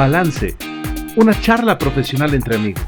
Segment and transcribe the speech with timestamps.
[0.00, 0.56] Balance,
[1.16, 2.82] una charla profesional entre amigos.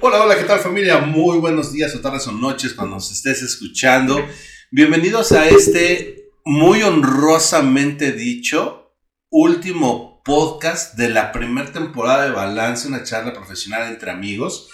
[0.00, 0.98] Hola, hola, ¿qué tal familia?
[0.98, 4.22] Muy buenos días o tardes o noches cuando nos estés escuchando.
[4.70, 8.92] Bienvenidos a este muy honrosamente dicho
[9.30, 14.68] último podcast de la primera temporada de Balance, una charla profesional entre amigos.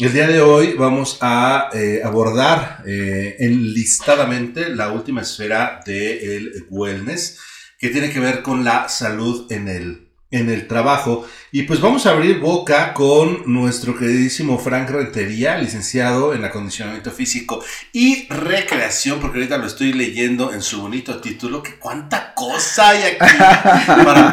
[0.00, 7.40] El día de hoy vamos a eh, abordar eh, enlistadamente la última esfera del wellness
[7.80, 11.26] que tiene que ver con la salud en el, en el trabajo.
[11.50, 17.60] Y pues vamos a abrir boca con nuestro queridísimo Frank Rentería, licenciado en acondicionamiento físico
[17.92, 23.02] y recreación, porque ahorita lo estoy leyendo en su bonito título, que cuánta cosa hay
[23.02, 23.36] aquí
[23.88, 24.32] para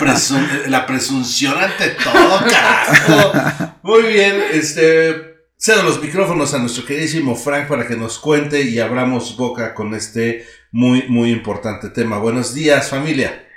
[0.68, 3.80] la presunción ante todo, carajo.
[3.82, 5.35] Muy bien, este
[5.66, 9.96] cedo los micrófonos a nuestro queridísimo Frank para que nos cuente y abramos boca con
[9.96, 12.20] este muy, muy importante tema.
[12.20, 13.48] Buenos días, familia.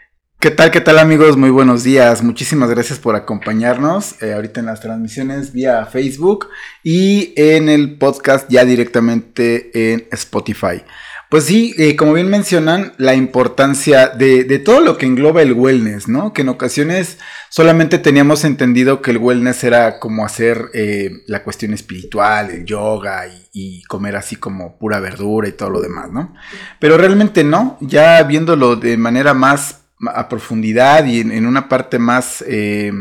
[0.41, 1.37] ¿Qué tal, qué tal amigos?
[1.37, 2.23] Muy buenos días.
[2.23, 6.49] Muchísimas gracias por acompañarnos eh, ahorita en las transmisiones vía Facebook
[6.83, 10.83] y en el podcast ya directamente en Spotify.
[11.29, 15.53] Pues sí, eh, como bien mencionan, la importancia de, de, todo lo que engloba el
[15.53, 16.33] wellness, ¿no?
[16.33, 17.19] Que en ocasiones
[17.51, 23.27] solamente teníamos entendido que el wellness era como hacer eh, la cuestión espiritual, el yoga
[23.53, 26.35] y, comer así como pura verdura y todo lo demás, ¿no?
[26.79, 31.99] Pero realmente no, ya viéndolo de manera más a profundidad y en, en una parte
[31.99, 32.43] más...
[32.47, 32.93] Eh,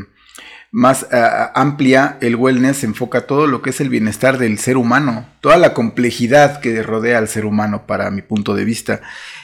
[0.78, 1.18] más eh,
[1.56, 5.74] amplia, el wellness enfoca todo lo que es el bienestar del ser humano, toda la
[5.74, 9.02] complejidad que rodea al ser humano para mi punto de vista.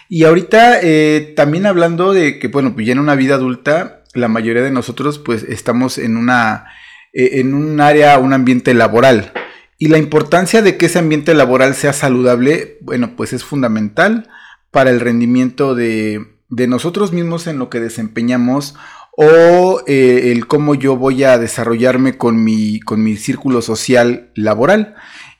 [0.07, 4.27] Y ahorita eh, también hablando de que, bueno, pues ya en una vida adulta, la
[4.27, 6.67] mayoría de nosotros pues estamos en una,
[7.13, 9.33] eh, en un área, un ambiente laboral.
[9.79, 14.29] Y la importancia de que ese ambiente laboral sea saludable, bueno, pues es fundamental
[14.69, 18.75] para el rendimiento de, de nosotros mismos en lo que desempeñamos
[19.15, 24.95] o eh, el cómo yo voy a desarrollarme con mi, con mi círculo social laboral.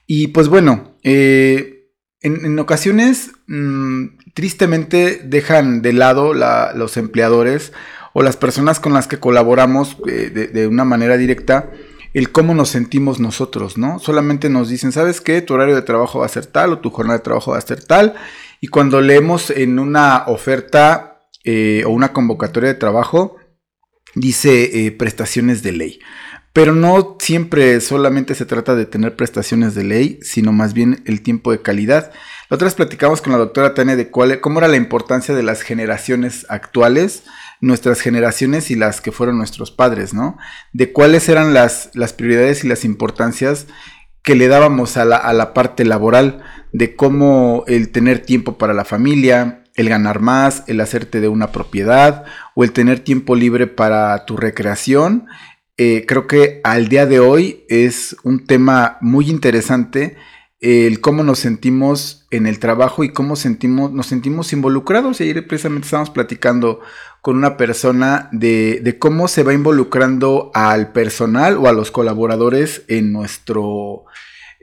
[0.06, 1.88] Y pues bueno, eh,
[2.20, 7.72] en, ocasiones mm, tristemente dejan de lado los empleadores
[8.12, 11.70] o las personas con las que colaboramos eh, de, de, una manera directa
[12.12, 13.98] el cómo nos sentimos nosotros, ¿no?
[13.98, 15.42] Solamente nos dicen, ¿sabes qué?
[15.42, 17.62] Tu horario de trabajo va a ser tal o tu jornada de trabajo va a
[17.62, 18.14] ser tal.
[18.60, 21.10] Y cuando leemos en una oferta
[21.44, 23.36] o una convocatoria de trabajo,
[24.14, 26.00] dice eh, prestaciones de ley.
[26.52, 31.20] Pero no siempre solamente se trata de tener prestaciones de ley, sino más bien el
[31.20, 32.12] tiempo de calidad.
[32.48, 35.42] La otra vez platicamos con la doctora Tania de cuál, cómo era la importancia de
[35.42, 37.24] las generaciones actuales,
[37.60, 40.38] nuestras generaciones y las que fueron nuestros padres, ¿no?
[40.72, 43.66] De cuáles eran las, las prioridades y las importancias
[44.22, 48.74] que le dábamos a la, a la parte laboral, de cómo el tener tiempo para
[48.74, 52.24] la familia, el ganar más, el hacerte de una propiedad
[52.54, 55.26] o el tener tiempo libre para tu recreación.
[55.76, 60.16] Eh, creo que al día de hoy es un tema muy interesante
[60.64, 65.20] el cómo nos sentimos en el trabajo y cómo sentimos, nos sentimos involucrados.
[65.20, 66.80] Y ayer precisamente estábamos platicando
[67.20, 72.82] con una persona de, de, cómo se va involucrando al personal o a los colaboradores
[72.88, 74.06] en nuestro,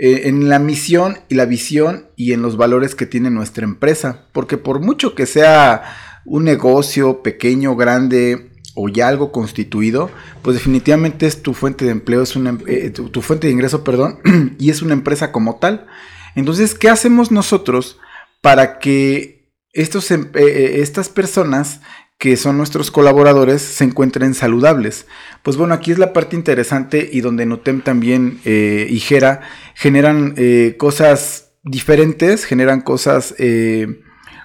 [0.03, 4.25] eh, en la misión y la visión y en los valores que tiene nuestra empresa.
[4.31, 5.83] Porque por mucho que sea
[6.25, 10.09] un negocio pequeño, grande o ya algo constituido,
[10.41, 13.83] pues definitivamente es tu fuente de empleo, es una, em, eh, tu, fuente de ingreso,
[13.83, 14.17] perdón,
[14.57, 15.85] y es una empresa como tal.
[16.33, 17.99] Entonces, ¿qué hacemos nosotros
[18.41, 21.79] para que estos, em, eh, estas personas
[22.21, 25.07] que son nuestros colaboradores se encuentren saludables.
[25.41, 29.41] Pues bueno, aquí es la parte interesante y donde Notem también eh, y Gera
[29.73, 34.01] generan eh, cosas diferentes, generan cosas eh,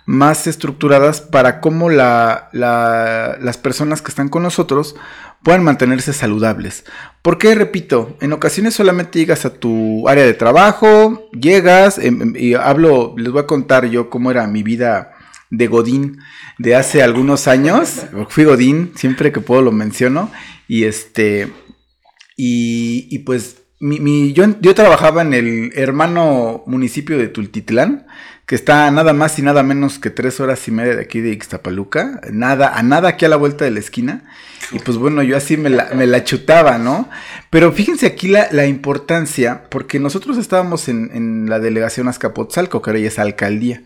[0.07, 4.97] más estructuradas para cómo la, las personas que están con nosotros
[5.43, 6.87] puedan mantenerse saludables.
[7.21, 12.55] Porque, repito, en ocasiones solamente llegas a tu área de trabajo, llegas, em, em, y
[12.55, 15.16] hablo, les voy a contar yo cómo era mi vida
[15.51, 16.19] de Godín
[16.59, 18.07] de hace algunos años.
[18.29, 20.31] Fui Godín, siempre que puedo lo menciono.
[20.69, 21.53] Y este.
[22.37, 28.07] Y, y pues mi, yo, yo, trabajaba en el hermano municipio de Tultitlán,
[28.47, 31.33] que está nada más y nada menos que tres horas y media de aquí de
[31.33, 34.25] Ixtapaluca, nada, a nada aquí a la vuelta de la esquina.
[34.73, 37.09] Y pues bueno, yo así me la, me la chutaba, ¿no?
[37.51, 42.91] Pero fíjense aquí la, la importancia, porque nosotros estábamos en, en, la delegación Azcapotzalco, que
[42.91, 43.83] ahora ya es alcaldía.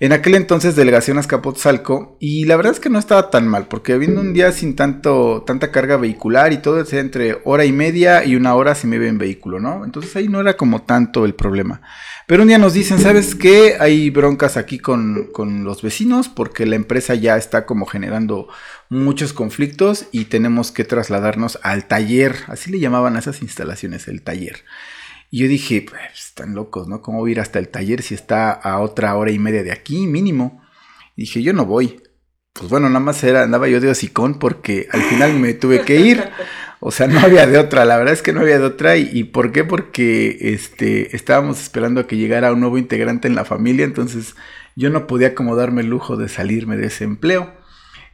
[0.00, 3.92] En aquel entonces delegación Azcapotzalco y la verdad es que no estaba tan mal porque
[3.92, 8.24] habiendo un día sin tanto tanta carga vehicular y todo es entre hora y media
[8.24, 9.84] y una hora si me ve en vehículo, ¿no?
[9.84, 11.80] Entonces ahí no era como tanto el problema.
[12.26, 13.76] Pero un día nos dicen, ¿sabes qué?
[13.78, 18.48] Hay broncas aquí con, con los vecinos porque la empresa ya está como generando
[18.88, 24.22] muchos conflictos y tenemos que trasladarnos al taller, así le llamaban a esas instalaciones, el
[24.22, 24.64] taller.
[25.34, 27.02] Y yo dije, pues están locos, ¿no?
[27.02, 29.72] ¿Cómo voy a ir hasta el taller si está a otra hora y media de
[29.72, 30.62] aquí, mínimo?
[31.16, 32.00] Y dije, yo no voy.
[32.52, 35.96] Pues bueno, nada más era, andaba yo de hocicón porque al final me tuve que
[35.96, 36.22] ir.
[36.78, 38.96] O sea, no había de otra, la verdad es que no había de otra.
[38.96, 39.64] ¿Y, por qué?
[39.64, 44.36] Porque este, estábamos esperando a que llegara un nuevo integrante en la familia, entonces
[44.76, 47.52] yo no podía como darme el lujo de salirme de ese empleo.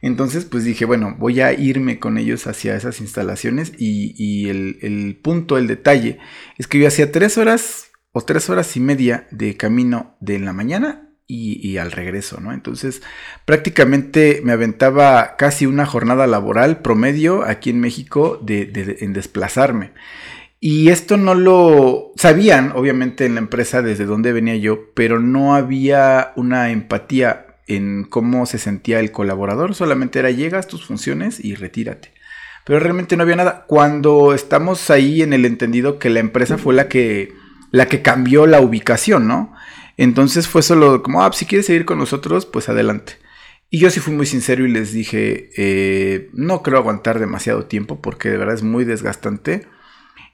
[0.01, 5.57] Entonces, pues dije, bueno, voy a irme con ellos hacia esas instalaciones y, el, punto,
[5.57, 6.17] el detalle,
[6.57, 10.53] es que yo hacía tres horas o tres horas y media de camino de la
[10.53, 12.51] mañana y, al regreso, ¿no?
[12.51, 13.01] Entonces,
[13.45, 19.93] prácticamente me aventaba casi una jornada laboral promedio aquí en México de, en desplazarme.
[20.59, 25.55] Y esto no lo sabían, obviamente, en la empresa desde donde venía yo, pero no
[25.55, 31.55] había una empatía en cómo se sentía el colaborador, solamente era llegas tus funciones y
[31.55, 32.13] retírate.
[32.65, 33.65] Pero realmente no había nada.
[33.67, 37.33] Cuando estamos ahí en el entendido que la empresa fue la que,
[37.71, 39.53] la que cambió la ubicación, ¿no?
[39.97, 43.13] Entonces fue solo como, ah, si quieres seguir con nosotros, pues adelante.
[43.69, 48.01] Y yo sí fui muy sincero y les dije, eh, no creo aguantar demasiado tiempo
[48.01, 49.67] porque de verdad es muy desgastante.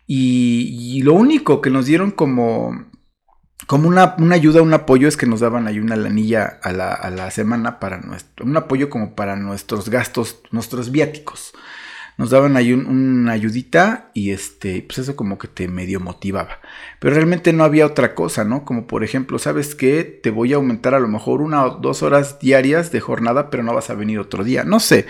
[0.07, 2.85] y, lo único que nos dieron como,
[3.67, 7.09] como una, ayuda, un apoyo es que nos daban ahí una lanilla a la, a
[7.11, 11.53] la semana para nuestro, un apoyo como para nuestros gastos, nuestros viáticos.
[12.17, 16.61] Nos daban ahí una ayudita y este, pues eso como que te medio motivaba.
[16.99, 18.65] Pero realmente no había otra cosa, ¿no?
[18.65, 20.03] Como por ejemplo, ¿sabes qué?
[20.03, 23.61] Te voy a aumentar a lo mejor una o dos horas diarias de jornada, pero
[23.61, 24.63] no vas a venir otro día.
[24.63, 25.05] No sé,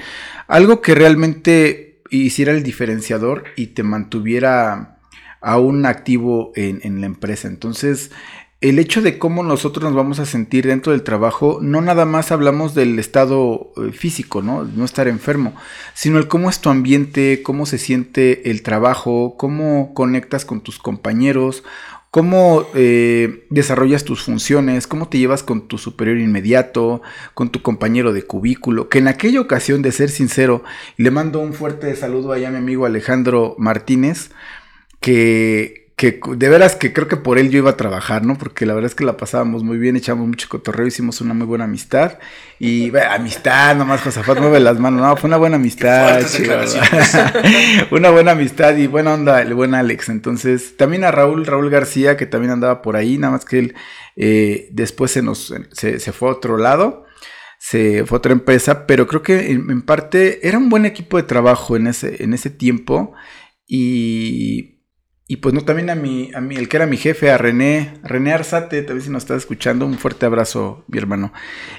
[0.48, 4.98] algo que realmente hiciera el diferenciador y te mantuviera
[5.40, 7.48] aún activo en, en la empresa.
[7.48, 8.12] Entonces,
[8.60, 12.32] el hecho de cómo nosotros nos vamos a sentir dentro del trabajo, no nada más
[12.32, 14.64] hablamos del estado eh, físico, ¿no?
[14.64, 15.56] No estar enfermo,
[15.94, 20.80] sino el cómo es tu ambiente, cómo se siente el trabajo, cómo conectas con tus
[20.80, 21.64] compañeros,
[22.10, 27.04] cómo eh, desarrollas tus funciones, cómo te llevas con tu superior inmediato,
[27.36, 30.64] con tu compañero de cubículo, que en aquella ocasión, de ser sincero,
[30.98, 34.32] le mando un fuerte saludo allá a mi amigo Alejandro Martínez,
[35.00, 38.38] que que de veras que creo que por él yo iba a trabajar, ¿no?
[38.38, 41.48] Porque la verdad es que la pasábamos muy bien, echamos mucho cotorreo, hicimos una muy
[41.48, 42.20] buena amistad.
[42.60, 46.22] Y amistad, nomás Josafat mueve las manos, no, fue una buena amistad.
[47.92, 50.10] una buena amistad y buena onda, el buen Alex.
[50.10, 53.76] Entonces, también a Raúl, Raúl García, que también andaba por ahí, nada más que él
[54.16, 57.06] eh, después se nos se, fue a otro lado
[57.60, 61.18] se fue a otra empresa, pero creo que en, en, parte era un buen equipo
[61.18, 63.14] de trabajo en ese, en ese tiempo
[63.66, 64.77] y
[65.30, 67.96] y pues no, también a mi, a mí, el que era mi jefe, a René,
[68.04, 71.34] René Arzate, también si nos está escuchando, un fuerte abrazo, mi hermano.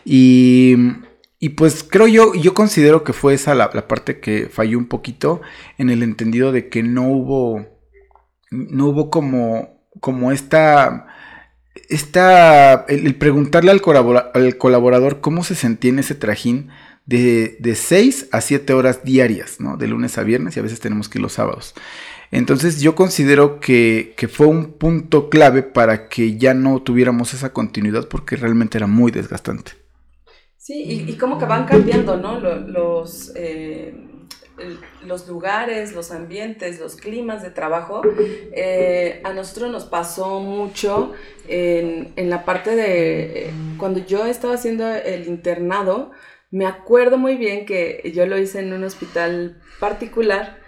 [0.05, 0.77] Y,
[1.39, 5.41] y pues creo yo, yo considero que fue esa la, parte que falló un poquito
[5.79, 7.67] en el entendido de que no hubo,
[8.51, 11.07] no hubo como, como esta,
[11.89, 13.81] esta, el, preguntarle al,
[14.35, 16.69] al colaborador cómo se sentía en ese trajín
[17.07, 19.79] de, de 6 a 7 horas diarias, ¿no?
[19.79, 21.75] De lunes a viernes y a veces tenemos que ir los sábados.
[22.31, 28.09] Entonces yo considero que, fue un punto clave para que ya no tuviéramos esa continuidad
[28.09, 29.73] porque realmente era muy desgastante.
[30.57, 32.39] Sí, y, como que van cambiando, ¿no?
[32.39, 33.95] Los, eh,
[35.07, 38.03] los lugares, los ambientes, los climas de trabajo.
[38.53, 41.15] Eh, a nosotros nos pasó mucho
[41.49, 46.11] en, en la parte de, cuando yo estaba haciendo el internado,
[46.51, 50.59] me acuerdo muy bien que yo lo hice en un hospital particular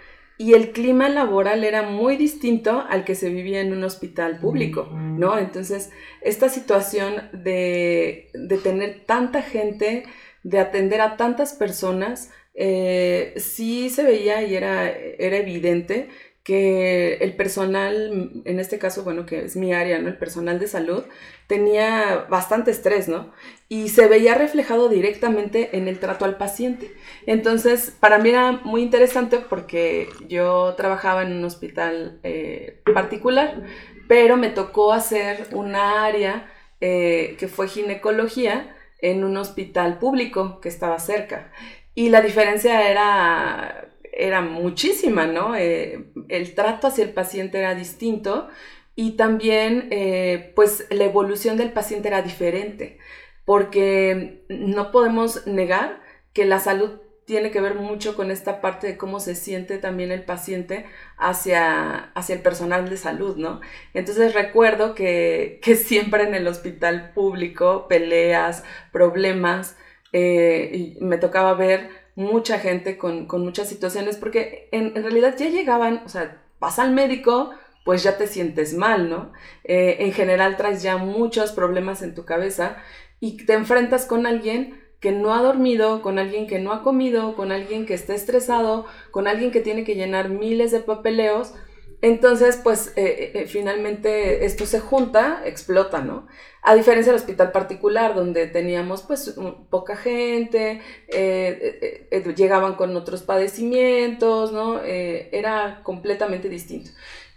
[0.41, 4.89] y el clima laboral era muy distinto al que se vivía en un hospital público,
[4.91, 5.37] ¿no?
[5.37, 8.31] Entonces, esta situación de,
[8.63, 10.03] tener tanta gente,
[10.41, 16.09] de atender a tantas personas, eh, sí se veía y era, era evidente
[16.43, 20.07] que el personal, en este caso, bueno, que es mi área, ¿no?
[20.07, 21.03] El personal de salud,
[21.47, 23.31] tenía bastante estrés, ¿no?
[23.69, 26.95] Y se veía reflejado directamente en el trato al paciente.
[27.27, 33.61] Entonces, para mí era muy interesante porque yo trabajaba en un hospital eh, particular,
[34.07, 40.69] pero me tocó hacer una área eh, que fue ginecología en un hospital público que
[40.69, 41.51] estaba cerca.
[41.93, 45.55] Y la diferencia era era muchísima, ¿no?
[45.55, 48.49] Eh, el trato hacia el paciente era distinto
[48.95, 52.99] y también, eh, pues, la evolución del paciente era diferente
[53.45, 56.01] porque no podemos negar
[56.33, 60.11] que la salud tiene que ver mucho con esta parte de cómo se siente también
[60.11, 60.85] el paciente
[61.17, 63.61] hacia, hacia el personal de salud, ¿no?
[63.93, 69.77] Entonces recuerdo que, que siempre en el hospital público, peleas, problemas,
[70.13, 75.35] eh, y me tocaba ver mucha gente con, con muchas situaciones, porque en, en, realidad
[75.37, 77.51] ya llegaban, o sea, vas al médico,
[77.83, 79.31] pues ya te sientes mal, ¿no?
[79.63, 82.77] Eh, en general traes ya muchos problemas en tu cabeza
[83.19, 87.35] y te enfrentas con alguien que no ha dormido, con alguien que no ha comido,
[87.35, 91.53] con alguien que está estresado, con alguien que tiene que llenar miles de papeleos.
[92.01, 96.27] Entonces, pues eh, eh, finalmente esto se junta, explota, ¿no?
[96.63, 99.35] A diferencia del hospital particular, donde teníamos pues
[99.69, 104.79] poca gente, eh, llegaban con otros padecimientos, ¿no?
[104.83, 106.91] era completamente distinto.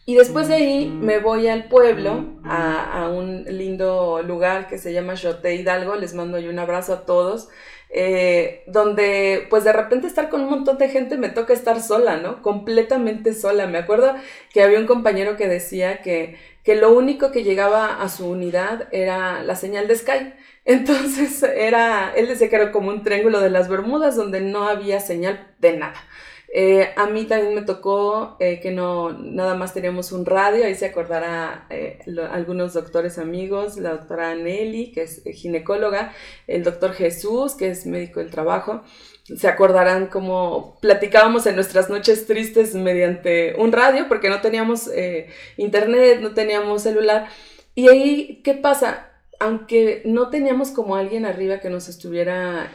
[0.07, 4.93] Y después de ahí me voy al pueblo, a, a un lindo lugar que se
[4.93, 7.49] llama Chote Hidalgo, les mando yo un abrazo a todos,
[7.97, 12.17] eh, donde pues de repente estar con un montón de gente me toca estar sola,
[12.17, 12.43] ¿no?
[12.43, 13.69] Completamente sola.
[13.69, 14.17] Me acuerdo
[14.53, 18.89] que había un compañero que decía que, que lo único que llegaba a su unidad
[18.91, 20.35] era la señal de Sky.
[20.65, 24.99] Entonces era, él decía que era como un triángulo de las Bermudas donde no había
[24.99, 26.03] señal de nada.
[26.57, 30.77] Eh, a mí también me tocó eh, que no, nada más teníamos un radio, ahí
[30.77, 31.99] se acordará eh,
[32.31, 36.13] algunos doctores amigos, la doctora Nelly, que es ginecóloga,
[36.47, 38.85] el doctor Jesús, que es médico del trabajo,
[39.25, 44.89] se acordarán cómo platicábamos en nuestras noches tristes mediante un radio, porque no teníamos
[45.57, 47.27] internet, no teníamos celular.
[47.75, 49.09] Y ahí, ¿qué pasa?
[49.41, 52.71] Aunque no teníamos como alguien arriba que nos estuviera,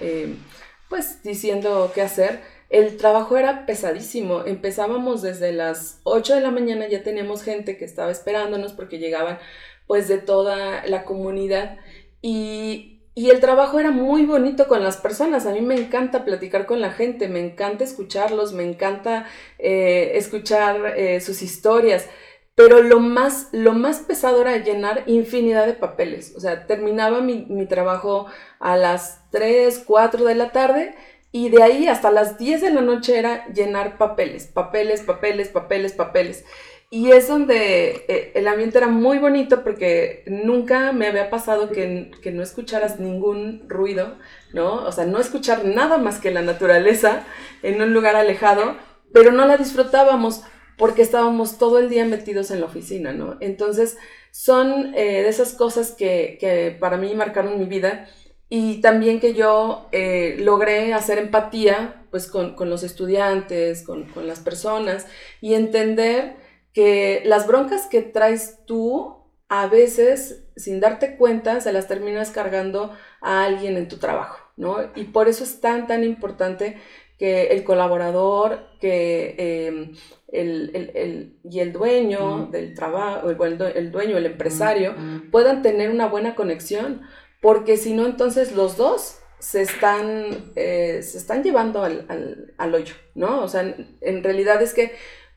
[0.90, 4.46] pues, diciendo qué hacer, el trabajo era pesadísimo.
[4.46, 9.40] Empezábamos desde las 8 de la mañana, ya teníamos gente que estaba esperándonos porque llegaban
[9.88, 11.78] pues de toda la comunidad
[12.22, 15.46] y, el trabajo era muy bonito con las personas.
[15.46, 19.26] A mí me encanta platicar con la gente, me encanta escucharlos, me encanta
[19.58, 22.08] eh, escuchar eh, sus historias.
[22.56, 26.34] Pero lo más, lo más pesado era llenar infinidad de papeles.
[26.38, 28.28] O sea, terminaba mi, mi trabajo
[28.60, 30.96] a las 3, 4 de la tarde
[31.32, 35.94] y de ahí hasta las 10 de la noche era llenar papeles, papeles, papeles, papeles,
[35.94, 36.46] papeles.
[36.92, 42.10] Y es donde eh, el ambiente era muy bonito porque nunca me había pasado que,
[42.24, 44.18] que, no escucharas ningún ruido,
[44.54, 44.86] ¿no?
[44.86, 47.22] O sea, no escuchar nada más que la naturaleza
[47.62, 48.76] en un lugar alejado,
[49.14, 50.42] pero no la disfrutábamos
[50.80, 53.38] porque estábamos todo el día metidos en la oficina, ¿no?
[53.40, 54.00] Entonces,
[54.32, 58.08] son eh, de esas cosas que, que para mí marcaron mi vida
[58.50, 64.28] y también que yo eh, logré hacer empatía pues con, con los estudiantes, con, con,
[64.28, 65.06] las personas
[65.40, 66.36] y entender
[66.74, 72.92] que las broncas que traes tú a veces sin darte cuenta se las terminas cargando
[73.22, 74.78] a alguien en tu trabajo, ¿no?
[74.96, 76.78] Y por eso es tan, tan importante
[77.20, 79.96] que el colaborador, que em,
[80.32, 84.96] el, el, el, y el dueño del trabajo, el, el, dueño, el empresario,
[85.32, 87.02] puedan tener una buena conexión,
[87.42, 92.96] porque si no, entonces los dos se están, eh, se están llevando al, al, hoyo,
[93.16, 93.42] ¿no?
[93.42, 93.62] O sea,
[94.02, 94.94] en, realidad es que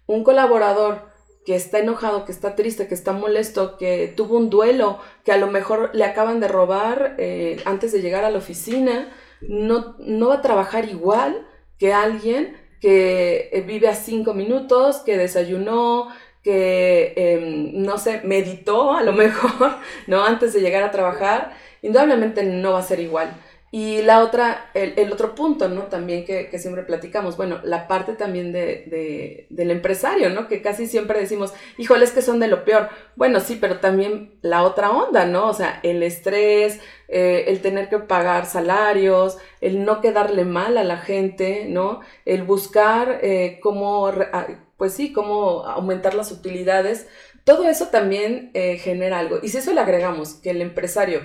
[0.07, 1.13] un colaborador
[1.47, 5.37] que está enojado, que está triste, que está molesto, que tuvo un duelo, que a
[5.37, 10.29] lo mejor le acaban de robar eh, antes de llegar a la oficina, no, no
[10.29, 11.47] va a trabajar igual
[11.79, 16.09] que alguien que eh, vive a cinco minutos, que desayunó,
[16.43, 19.77] que, em, no sé, meditó a lo mejor,
[20.09, 20.25] ¿no?
[20.25, 23.35] Antes de llegar a trabajar indudablemente no va a ser igual.
[23.75, 25.85] Y la otra, el, otro punto, ¿no?
[25.85, 30.47] También que, siempre platicamos, bueno, la parte también de, del empresario, ¿no?
[30.47, 32.91] Que casi siempre decimos, híjole, es que son de lo peor.
[33.17, 35.49] Bueno, sí, pero también la otra onda, ¿no?
[35.49, 40.85] O sea, el estrés, eh, el tener que pagar salarios, el no quedarle mal a
[40.85, 42.01] la gente, ¿no?
[42.27, 47.07] El buscar eh, cómo, ah, pues sí, cómo aumentar las utilidades.
[47.45, 49.39] Todo eso también eh, genera algo.
[49.43, 51.23] Y si eso le agregamos, que el empresario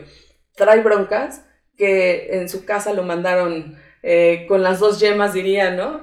[0.58, 1.46] trae broncas,
[1.78, 6.02] que en su casa lo mandaron eh, con las dos yemas, diría, ¿no?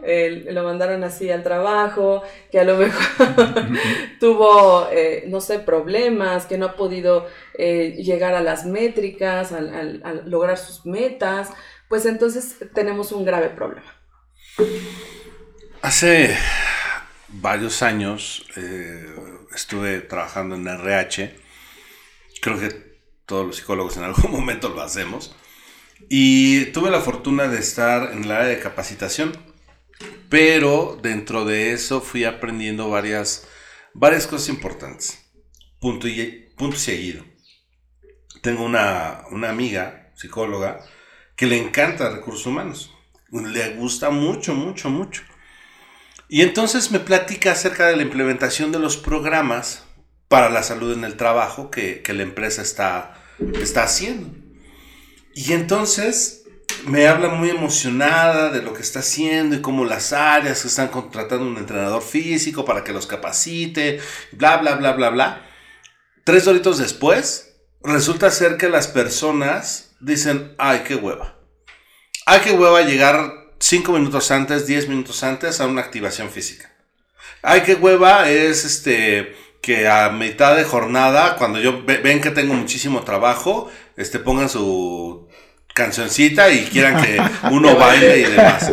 [0.51, 3.29] lo mandaron así al trabajo, que a lo mejor
[4.21, 9.61] tuvo, eh, no sé, problemas, que no ha podido eh, llegar a las métricas, a,
[10.27, 11.51] lograr sus metas,
[11.89, 13.95] pues entonces tenemos un grave problema.
[15.81, 16.37] Hace
[17.29, 18.47] varios años
[19.55, 21.35] estuve trabajando en RH,
[22.41, 22.94] creo que
[23.27, 25.35] todos los psicólogos en algún momento lo hacemos.
[26.09, 29.33] Y tuve la fortuna de estar en el área de capacitación,
[30.29, 33.49] pero dentro de eso fui aprendiendo varias,
[33.95, 35.31] varias cosas importantes.
[35.81, 37.25] Punto y, punto seguido.
[38.43, 40.85] Tengo una, una amiga psicóloga,
[41.37, 42.93] que le encanta recursos humanos.
[43.31, 45.23] Le gusta mucho, mucho, mucho.
[46.29, 49.84] Y entonces me platica acerca de la implementación de los programas
[50.35, 53.23] para la salud en el trabajo que, la empresa está,
[53.63, 54.37] está haciendo.
[55.33, 56.43] Y entonces
[56.87, 60.89] me habla muy emocionada de lo que está haciendo y cómo las áreas que están
[60.89, 64.01] contratando un entrenador físico para que los capacite,
[64.33, 65.47] bla, bla, bla, bla, bla.
[66.25, 71.39] Tres doritos después, resulta ser que las personas dicen, ay, qué hueva.
[72.27, 76.73] Ay, qué hueva llegar cinco minutos antes, diez minutos antes a una activación física.
[77.41, 82.53] Ay, qué hueva es este que a mitad de jornada, cuando yo ven que tengo
[82.53, 85.27] muchísimo trabajo, este pongan su
[85.73, 87.19] cancioncita y quieran que
[87.51, 88.71] uno baile y demás.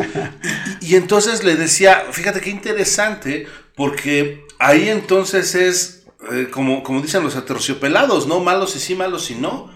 [0.81, 7.23] Y, entonces le decía, fíjate qué interesante, porque ahí entonces es, eh, como, como dicen
[7.23, 8.41] los aterciopelados, ¿no?
[8.41, 9.73] Malos y sí, malos y no.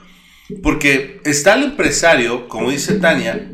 [0.62, 3.52] Porque está el empresario, como dice Tania,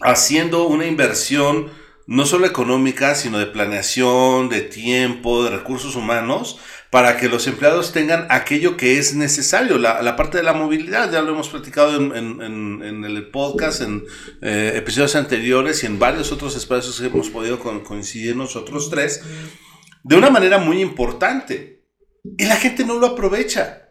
[0.00, 1.70] haciendo una inversión
[2.08, 7.92] no solo económica, sino de planeación, de tiempo, de recursos humanos, para que los empleados
[7.92, 13.04] tengan aquello que es necesario, la, parte de la movilidad, ya lo hemos platicado en,
[13.04, 14.04] el podcast, en
[14.40, 19.22] eh, episodios anteriores y en varios otros espacios que hemos podido coincidir nosotros tres,
[20.02, 21.84] de una manera muy importante.
[22.38, 23.90] Y la gente no lo aprovecha.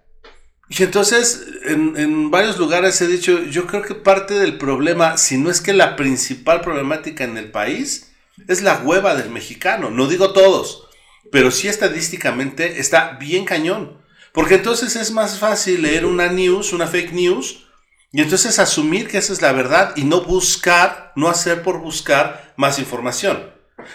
[0.70, 5.38] Y entonces, en, en, varios lugares he dicho, yo creo que parte del problema, si
[5.38, 8.07] no es que la principal problemática en el país,
[8.48, 9.90] es la hueva del mexicano.
[9.90, 10.88] No digo todos,
[11.32, 14.02] pero sí estadísticamente está bien cañón.
[14.32, 17.68] Porque entonces es más fácil leer una news, una fake news,
[18.12, 22.54] y entonces asumir que esa es la verdad y no buscar, no hacer por buscar
[22.56, 23.52] más información.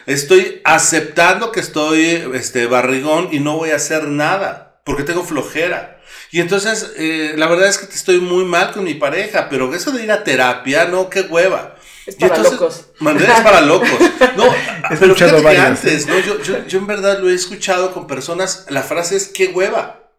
[0.07, 6.01] Estoy aceptando que estoy este, barrigón y no voy a hacer nada, porque tengo flojera.
[6.31, 9.93] Y entonces, eh, la verdad es que estoy muy mal con mi pareja, pero eso
[9.93, 11.77] de ir a terapia, no, qué hueva.
[12.07, 12.87] Es para locos.
[13.01, 13.89] es para locos.
[14.37, 14.45] No,
[14.99, 16.19] pero fíjate que antes, ¿no?
[16.19, 20.11] Yo, yo, yo, en verdad lo he escuchado con personas, la frase es qué hueva.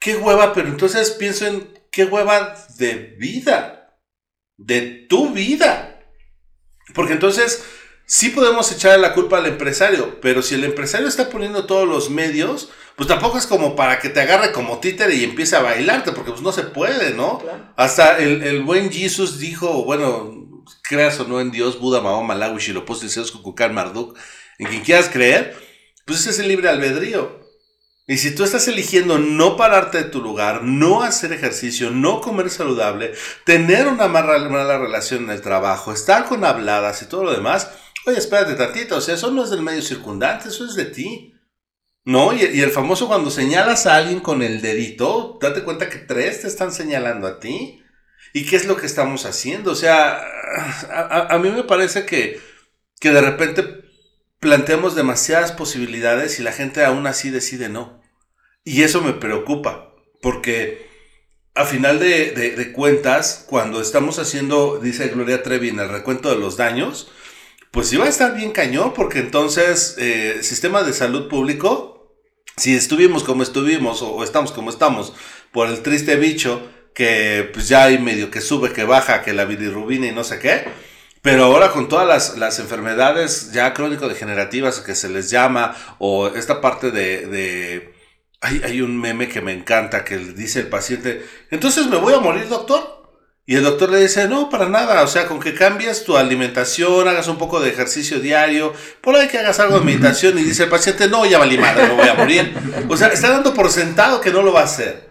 [0.00, 3.98] Qué hueva, pero entonces pienso en qué hueva de vida.
[4.56, 6.00] De tu vida.
[6.94, 7.62] Porque entonces
[8.06, 12.08] sí podemos echarle la culpa al empresario, pero si el empresario está poniendo todos los
[12.08, 16.12] medios, pues tampoco es como para que te agarre como títere y empiece a bailarte,
[16.12, 17.42] porque pues no se puede, ¿no?
[17.76, 20.49] Hasta el, el buen Jesus dijo, bueno,
[20.82, 24.18] creas o no en Dios, Buda, Mahoma, Malawi, Shilopost, Zeus, Kukulkan, Marduk,
[24.58, 25.56] en quien quieras creer,
[26.06, 27.40] pues ese es el libre albedrío.
[28.10, 32.50] Y si tú estás eligiendo no pararte de tu lugar, no hacer ejercicio, no comer
[32.50, 33.12] saludable,
[33.44, 37.70] tener una mala, mala relación en el trabajo, estar con habladas y todo lo demás,
[38.06, 41.34] oye, espérate tantito, o sea, eso no es del medio circundante, eso es de ti.
[42.04, 42.32] ¿No?
[42.32, 46.40] Y, y, el famoso cuando señalas a alguien con el dedito, date cuenta que tres
[46.40, 47.80] te están señalando a ti.
[48.32, 49.72] ¿Y qué es lo que estamos haciendo?
[49.72, 50.22] O sea,
[51.28, 52.40] a, mí me parece que,
[53.00, 53.84] que de repente
[54.38, 58.00] planteamos demasiadas posibilidades y la gente aún así decide no.
[58.64, 60.88] Y eso me preocupa, porque
[61.54, 66.56] a final de, cuentas, cuando estamos haciendo, dice Gloria Trevi, en el recuento de los
[66.56, 67.10] daños,
[67.70, 72.14] pues iba a estar bien cañón, porque entonces, eh, sistema de salud público,
[72.56, 75.14] si estuvimos como estuvimos o estamos como estamos
[75.52, 79.44] por el triste bicho, que pues ya hay medio que sube, que baja, que la
[79.44, 80.64] bilirrubina y no sé qué.
[81.22, 86.60] Pero ahora con todas las, las enfermedades ya crónico-degenerativas que se les llama, o esta
[86.60, 87.26] parte de...
[87.26, 87.94] de
[88.42, 92.20] hay, hay, un meme que me encanta que dice el paciente, entonces me voy a
[92.20, 93.00] morir, doctor.
[93.44, 97.08] Y el doctor le dice, no, para nada, o sea, con que cambies tu alimentación,
[97.08, 100.62] hagas un poco de ejercicio diario, por ahí que hagas algo de meditación y dice
[100.62, 102.54] el paciente, no, ya valí madre, me voy a morir.
[102.88, 105.09] O sea, está dando por sentado que no lo va a hacer.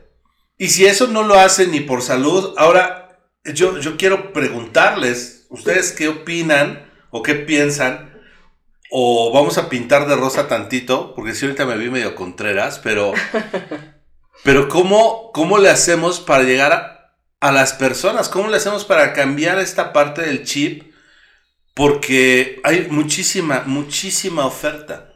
[0.62, 5.94] Y si eso no lo hacen ni por salud, ahora yo, yo quiero preguntarles, ¿ustedes
[5.94, 8.22] qué opinan o qué piensan?
[8.92, 13.14] O vamos a pintar de rosa tantito, porque si ahorita me vi medio contreras, pero,
[14.44, 18.28] pero ¿cómo, ¿cómo le hacemos para llegar a, a las personas?
[18.28, 20.94] ¿Cómo le hacemos para cambiar esta parte del chip?
[21.74, 25.14] Porque hay muchísima, muchísima oferta.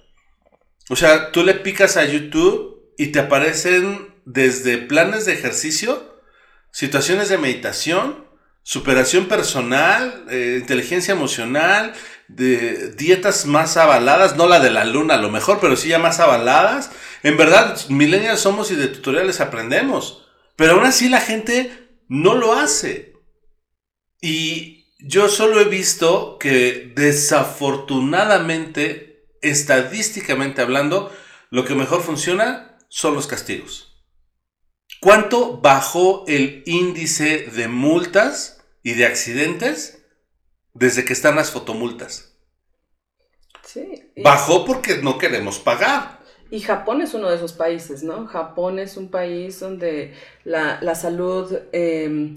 [0.89, 6.21] O sea, tú le picas a YouTube y te aparecen desde planes de ejercicio,
[6.71, 8.27] situaciones de meditación,
[8.63, 11.93] superación personal, eh, inteligencia emocional,
[12.27, 15.99] de dietas más avaladas, no la de la luna a lo mejor, pero sí ya
[15.99, 16.89] más avaladas.
[17.21, 22.53] En verdad, millennials somos y de tutoriales aprendemos, pero aún así la gente no lo
[22.53, 23.13] hace.
[24.21, 31.12] Y yo solo he visto que desafortunadamente, estadísticamente hablando,
[31.49, 33.92] lo que mejor funciona son los castigos.
[35.03, 40.01] ¿Cuánto bajó el índice de multas y de accidentes
[40.73, 42.37] desde que están las fotomultas?
[43.65, 44.13] Sí.
[44.23, 46.21] Bajó porque no queremos pagar.
[46.49, 48.27] Y Japón es uno de esos países, ¿no?
[48.27, 50.13] Japón es un país donde
[50.45, 52.35] la, la salud, eh,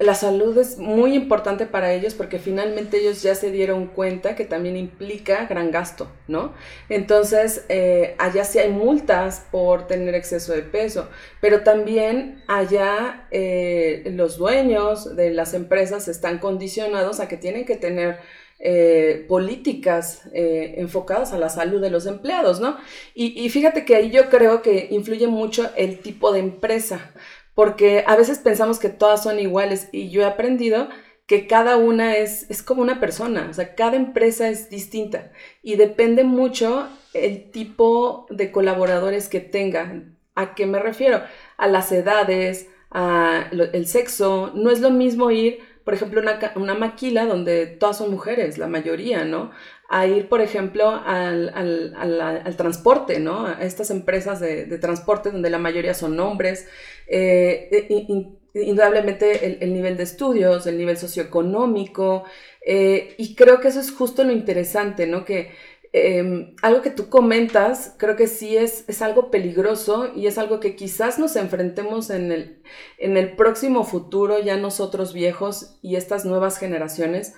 [0.00, 4.44] la salud es muy importante para ellos porque finalmente ellos ya se dieron cuenta que
[4.44, 6.52] también implica gran gasto, ¿no?
[6.88, 11.08] Entonces, eh, allá sí hay multas por tener exceso de peso,
[11.40, 17.76] pero también allá eh, los dueños de las empresas están condicionados a que tienen que
[17.76, 18.18] tener
[18.60, 22.76] eh, políticas enfocadas a la salud de los empleados, ¿no?
[23.14, 27.12] Y, y, fíjate que ahí yo creo que influye mucho el tipo de empresa,
[27.58, 30.90] porque a veces pensamos que todas son iguales y yo he aprendido
[31.26, 35.74] que cada una es, es como una persona, o sea, cada empresa es distinta y
[35.74, 40.16] depende mucho el tipo de colaboradores que tengan.
[40.36, 41.20] ¿A qué me refiero?
[41.56, 44.52] A las edades, a el sexo.
[44.54, 48.66] No es lo mismo ir por ejemplo, una, una, maquila donde todas son mujeres, la
[48.66, 49.52] mayoría, ¿no?
[49.90, 53.46] A ir, por ejemplo, al, al, al, transporte, ¿no?
[53.46, 56.68] A estas empresas de, de, transporte donde la mayoría son hombres.
[57.06, 62.24] Eh, in, indudablemente el, el, nivel de estudios, el nivel socioeconómico,
[62.66, 65.24] eh, y creo que eso es justo lo interesante, ¿no?
[65.24, 65.52] Que
[65.92, 70.60] eh, algo que tú comentas, creo que sí es, es, algo peligroso y es algo
[70.60, 72.62] que quizás nos enfrentemos en el,
[72.98, 77.34] en el próximo futuro, ya nosotros viejos y estas nuevas generaciones,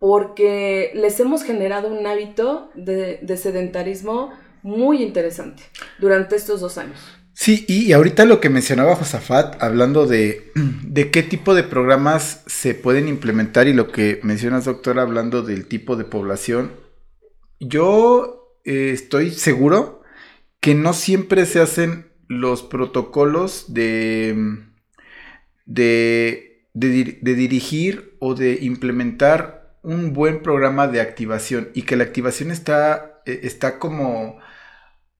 [0.00, 4.32] porque les hemos generado un hábito de, de sedentarismo
[4.62, 5.62] muy interesante
[6.00, 6.98] durante estos dos años.
[7.32, 10.50] Sí, y ahorita lo que mencionaba Josafat, hablando de,
[10.82, 15.66] de, qué tipo de programas se pueden implementar y lo que mencionas, doctora, hablando del
[15.66, 16.72] tipo de población,
[17.60, 20.02] yo eh, estoy seguro
[20.60, 24.58] que no siempre se hacen los protocolos de,
[25.64, 32.50] de, de, dirigir o de implementar un buen programa de activación y que la activación
[32.50, 34.38] está, eh, está como,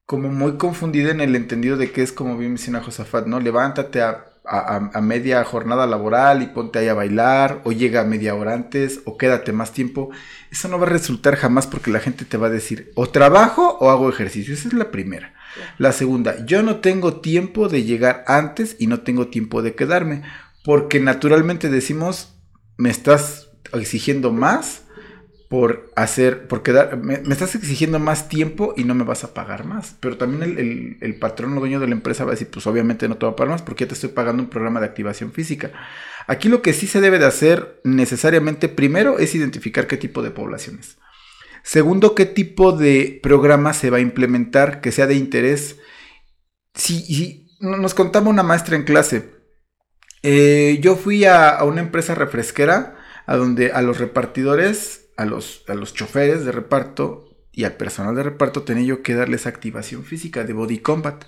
[0.06, 3.40] como muy confundida en el entendido de que es como bien menciona Josafat, ¿no?
[3.40, 8.34] Levántate a a, a, media jornada laboral y ponte ahí a bailar, o llega media
[8.34, 10.10] hora antes, o quédate más tiempo.
[10.50, 13.76] Eso no va a resultar jamás porque la gente te va a decir, o trabajo
[13.80, 14.54] o hago ejercicio.
[14.54, 15.34] Esa es la primera.
[15.78, 20.22] La segunda, yo no tengo tiempo de llegar antes y no tengo tiempo de quedarme,
[20.64, 22.36] porque naturalmente decimos,
[22.76, 24.82] me estás exigiendo más
[25.50, 29.64] por hacer, por quedar, me, estás exigiendo más tiempo y no me vas a pagar
[29.64, 29.96] más.
[29.98, 33.08] Pero también el, el, patrón o dueño de la empresa va a decir, pues obviamente
[33.08, 35.32] no te va a pagar más porque ya te estoy pagando un programa de activación
[35.32, 35.72] física.
[36.28, 40.30] Aquí lo que sí se debe de hacer necesariamente, primero, es identificar qué tipo de
[40.30, 40.98] poblaciones.
[41.64, 45.80] Segundo, qué tipo de programa se va a implementar que sea de interés.
[46.74, 49.30] Si, si nos contaba una maestra en clase,
[50.22, 55.74] eh, yo fui a una empresa refresquera a donde a los repartidores a los, a
[55.74, 60.44] los choferes de reparto y al personal de reparto tenía yo que darles activación física
[60.44, 61.24] de body combat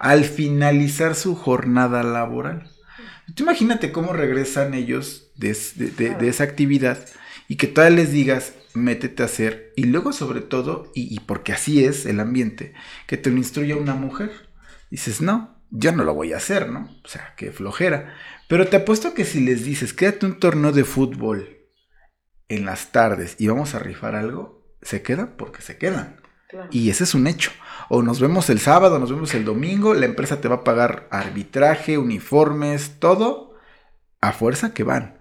[0.00, 2.72] al finalizar su jornada laboral.
[3.36, 6.98] Tú imagínate cómo regresan ellos de, de, de, de, esa actividad
[7.46, 11.52] y que todavía les digas, métete a hacer, y luego sobre todo, y, y porque
[11.52, 12.74] así es el ambiente,
[13.06, 14.48] que te lo instruya una mujer.
[14.90, 16.90] Dices, no, yo no lo voy a hacer, ¿no?
[17.04, 18.16] O sea, qué flojera.
[18.50, 21.60] Pero te apuesto que si les dices, quédate un torneo de fútbol
[22.48, 26.20] en las tardes y vamos a rifar algo, se quedan porque se quedan.
[26.48, 26.66] Claro.
[26.72, 27.52] Y ese es un hecho.
[27.88, 31.06] O nos vemos el sábado, nos vemos el domingo, la empresa te va a pagar
[31.12, 33.54] arbitraje, uniformes, todo,
[34.20, 35.20] a fuerza que van.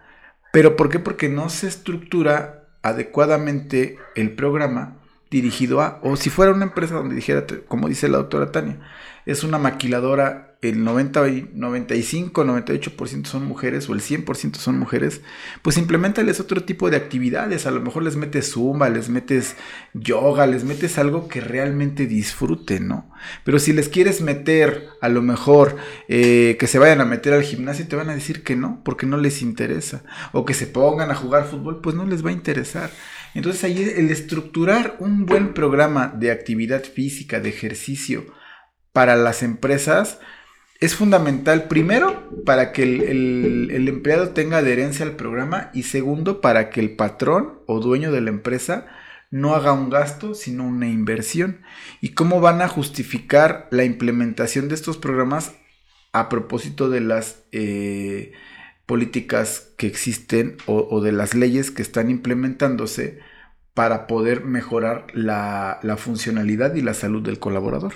[0.52, 0.98] ¿Pero por qué?
[0.98, 4.99] Porque no se estructura adecuadamente el programa
[5.30, 8.80] dirigido a, o si fuera una empresa donde dijera, como dice la doctora Tania,
[9.26, 15.22] es una maquiladora el 90, 95, 98% son mujeres o el 100% son mujeres,
[15.62, 17.66] pues implementales otro tipo de actividades.
[17.66, 19.56] A lo mejor les metes zumba, les metes
[19.94, 23.10] yoga, les metes algo que realmente disfruten, ¿no?
[23.46, 25.78] Pero si les quieres meter, a lo mejor
[26.10, 29.06] eh, que se vayan a meter al gimnasio, te van a decir que no, porque
[29.06, 30.04] no les interesa.
[30.34, 32.92] O que se pongan a jugar fútbol, pues no les va a interesar.
[33.34, 38.26] Entonces ahí el estructurar un buen programa de actividad física, de ejercicio
[38.92, 40.20] para las empresas,
[40.80, 46.80] es fundamental, primero, para que el, empleado tenga adherencia al programa y segundo, para que
[46.80, 48.88] el patrón o dueño de la empresa
[49.30, 51.62] no haga un gasto, sino una inversión.
[52.00, 55.54] ¿Y cómo van a justificar la implementación de estos programas
[56.14, 58.32] a propósito de las eh,
[58.90, 63.20] políticas que existen o, de las leyes que están implementándose
[63.76, 67.94] para poder mejorar la, la funcionalidad y la salud del colaborador?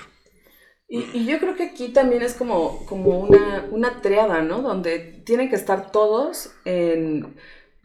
[0.88, 4.62] Y, yo creo que aquí también es como, como una, una triada, ¿no?
[4.62, 7.38] Donde tienen que estar todos en,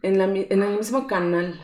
[0.03, 1.59] en, en el mismo canal.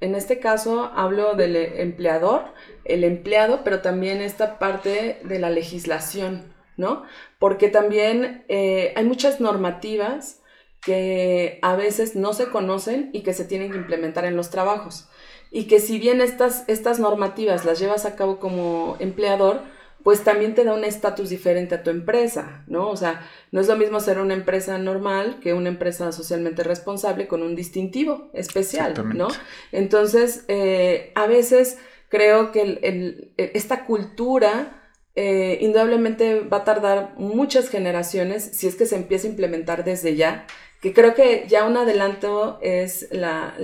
[0.00, 2.46] En este caso hablo del empleador,
[2.84, 7.04] el empleado, pero también esta parte de la legislación, ¿no?
[7.38, 10.39] Porque también eh, hay muchas normativas
[10.82, 15.08] que a veces no se conocen y que se tienen que implementar en los trabajos.
[15.50, 19.62] Y que si bien estas, estas normativas las llevas a cabo como empleador,
[20.02, 22.88] pues también te da un estatus diferente a tu empresa, ¿no?
[22.88, 27.28] O sea, no es lo mismo ser una empresa normal que una empresa socialmente responsable
[27.28, 29.28] con un distintivo especial, ¿no?
[29.72, 34.80] Entonces, eh, a veces creo que esta cultura
[35.16, 40.16] eh, indudablemente va a tardar muchas generaciones si es que se empieza a implementar desde
[40.16, 40.46] ya
[40.80, 43.54] que creo que ya un adelanto es la,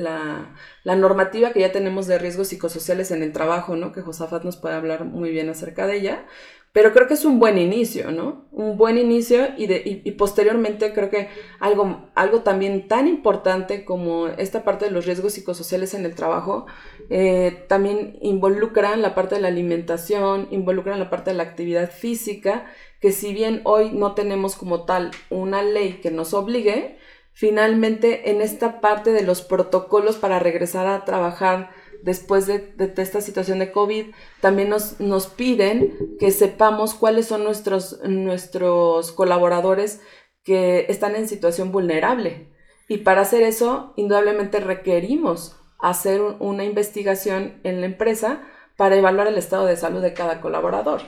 [0.84, 3.92] normativa que ya tenemos de riesgos psicosociales en el trabajo, ¿no?
[3.92, 6.26] Que Josafat nos puede hablar muy bien acerca de ella.
[6.72, 8.44] Pero creo que es un buen inicio, ¿no?
[8.52, 14.26] Un buen inicio y, de, y, posteriormente creo que algo, algo también tan importante como
[14.26, 16.66] esta parte de los riesgos psicosociales en el trabajo,
[17.08, 22.66] eh, también involucran la parte de la alimentación, involucran la parte de la actividad física,
[23.00, 26.98] que si bien hoy no tenemos como tal una ley que nos obligue,
[27.36, 31.68] finalmente en esta parte de los protocolos para regresar a trabajar
[32.02, 34.06] después de, esta situación de COVID,
[34.40, 40.00] también nos, nos, piden que sepamos cuáles son nuestros, nuestros colaboradores
[40.44, 42.48] que están en situación vulnerable.
[42.88, 48.40] Y para hacer eso, indudablemente requerimos hacer una investigación en la empresa
[48.78, 51.02] para evaluar el estado de salud de cada colaborador.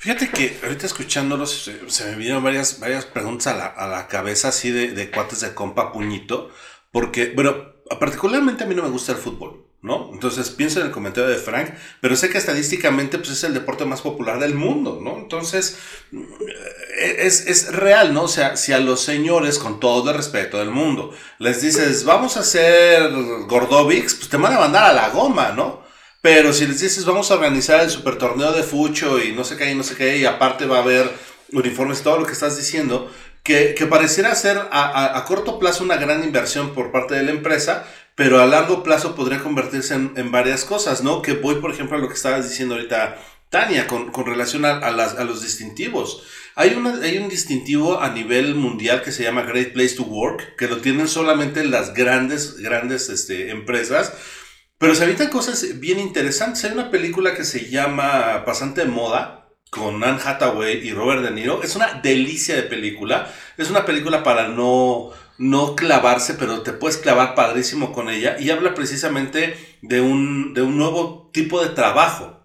[0.00, 4.48] Fíjate que ahorita escuchándolos se, me vinieron varias, varias preguntas a la, a la cabeza
[4.48, 6.50] así de, de, cuates de compa puñito,
[6.90, 10.08] porque, bueno, particularmente a mí no me gusta el fútbol, ¿no?
[10.14, 13.84] Entonces pienso en el comentario de Frank, pero sé que estadísticamente pues, es el deporte
[13.84, 15.18] más popular del mundo, ¿no?
[15.18, 15.76] Entonces,
[16.14, 18.22] eh, es, es real, ¿no?
[18.22, 22.38] O sea, si a los señores, con todo el respeto del mundo, les dices, vamos
[22.38, 23.10] a hacer
[23.46, 25.89] Gordovics, pues te van a mandar a la goma, ¿no?
[26.22, 29.56] Pero si les dices, vamos a organizar el super torneo de Fucho y no sé
[29.56, 31.10] qué y no sé qué, y aparte va a haber
[31.52, 33.10] uniformes, todo lo que estás diciendo,
[33.42, 37.30] que, que pareciera ser a, a, corto plazo una gran inversión por parte de la
[37.30, 41.22] empresa, pero a largo plazo podría convertirse en, en varias cosas, ¿no?
[41.22, 43.16] Que voy, por ejemplo, a lo que estabas diciendo ahorita,
[43.48, 46.22] Tania, con, con relación a, a, las, a, los distintivos.
[46.54, 50.56] Hay, una, hay un distintivo a nivel mundial que se llama Great Place to Work,
[50.56, 54.12] que lo tienen solamente las grandes, grandes este, empresas
[54.80, 56.64] pero se evitan cosas bien interesantes.
[56.64, 61.30] Hay una película que se llama Pasante de Moda con Anne Hathaway y Robert De
[61.32, 61.62] Niro.
[61.62, 63.30] Es una delicia de película.
[63.58, 68.38] Es una película para no, no clavarse, pero te puedes clavar padrísimo con ella.
[68.40, 72.40] Y habla precisamente de un, de un nuevo tipo de trabajo.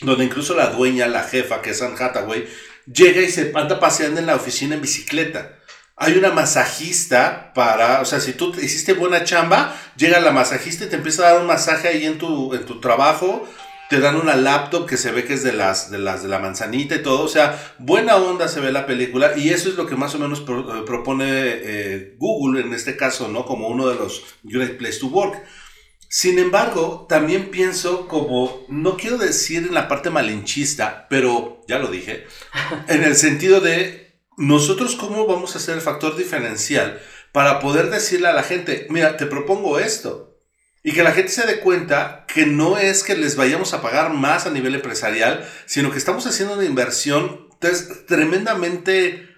[0.00, 2.48] Donde incluso la dueña, la jefa, que es Anne Hathaway,
[2.92, 5.57] llega y se anda paseando en la oficina en bicicleta
[5.98, 10.88] hay una masajista para, o sea, si tú hiciste buena chamba, llega la masajista y
[10.88, 13.48] te empieza a dar un masaje ahí en tu, en tu trabajo,
[13.90, 16.38] te dan una laptop que se ve que es de las, de las de la
[16.38, 19.86] manzanita y todo, o sea, buena onda se ve la película y eso es lo
[19.86, 23.44] que más o menos eh, propone eh, Google en este caso, ¿no?
[23.44, 25.42] Como uno de los Great Place to Work.
[26.10, 31.88] Sin embargo, también pienso como, no quiero decir en la parte malinchista, pero ya lo
[31.88, 32.26] dije,
[32.88, 34.07] en el sentido de
[34.38, 39.16] nosotros cómo vamos a hacer el factor diferencial para poder decirle a la gente, mira,
[39.16, 40.40] te propongo esto.
[40.84, 44.14] Y que la gente se dé cuenta que no es que les vayamos a pagar
[44.14, 47.48] más a nivel empresarial, sino que estamos haciendo una inversión
[48.06, 49.28] tremendamente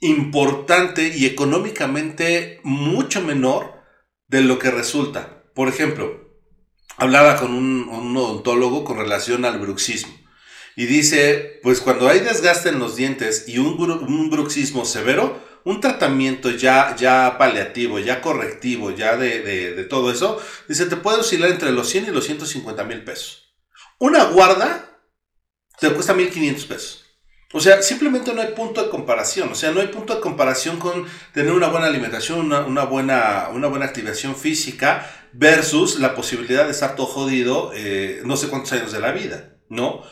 [0.00, 3.74] importante y económicamente mucho menor
[4.26, 5.44] de lo que resulta.
[5.54, 6.36] Por ejemplo,
[6.96, 10.25] hablaba con un, un odontólogo con relación al bruxismo.
[10.76, 15.80] Y dice, pues cuando hay desgaste en los dientes y un, un bruxismo severo, un
[15.80, 21.50] tratamiento ya, ya paliativo, ya correctivo, ya de, de, todo eso, dice, te puede oscilar
[21.50, 23.56] entre los 100 y los 150 mil pesos.
[23.98, 25.00] Una guarda
[25.80, 27.04] te cuesta 1.500 pesos.
[27.52, 29.50] O sea, simplemente no hay punto de comparación.
[29.50, 33.48] O sea, no hay punto de comparación con tener una buena alimentación, una, una buena,
[33.50, 38.72] una buena activación física versus la posibilidad de estar todo jodido eh, no sé cuántos
[38.72, 40.02] años de la vida, ¿no?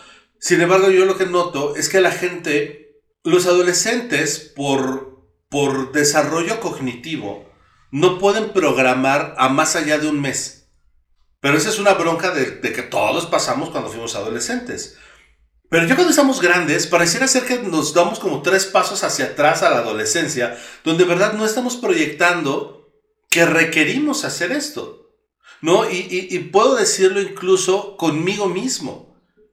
[0.44, 6.60] Sin embargo, yo lo que noto es que la gente, los adolescentes, por, por desarrollo
[6.60, 7.50] cognitivo,
[7.90, 10.68] no pueden programar a más allá de un mes.
[11.40, 14.98] Pero esa es una bronca de, que todos pasamos cuando fuimos adolescentes.
[15.70, 19.62] Pero ya cuando estamos grandes, pareciera ser que nos damos como tres pasos hacia atrás
[19.62, 22.92] a la adolescencia, donde de verdad no estamos proyectando
[23.30, 25.08] que requerimos hacer esto.
[25.62, 25.88] ¿No?
[25.88, 29.03] Y, y puedo decirlo incluso conmigo mismo.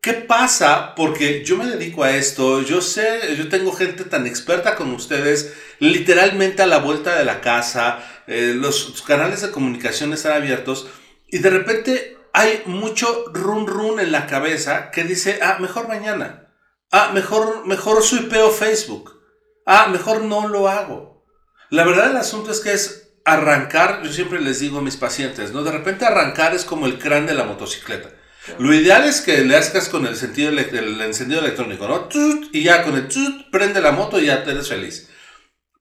[0.02, 0.96] ¿Qué pasa?
[0.96, 5.54] Porque yo me dedico a esto, yo sé, yo tengo gente tan experta como ustedes,
[5.78, 10.88] literalmente a la vuelta de la casa, eh, los canales de comunicación están abiertos
[11.28, 16.52] y de repente hay mucho run run en la cabeza que dice, ah, mejor mañana,
[16.92, 19.22] ah, mejor, mejor suipeo Facebook,
[19.68, 21.28] ah, mejor no lo hago.
[21.70, 25.52] La verdad del asunto es que es arrancar, yo siempre les digo a mis pacientes,
[25.52, 25.62] ¿no?
[25.62, 28.10] De repente arrancar es como el crán de la motocicleta.
[28.58, 32.10] Lo ideal es que le hagas con el, sentido el encendido electrónico, ¿no?
[32.52, 33.08] Y ya con el
[33.52, 35.10] prende la moto y ya eres feliz.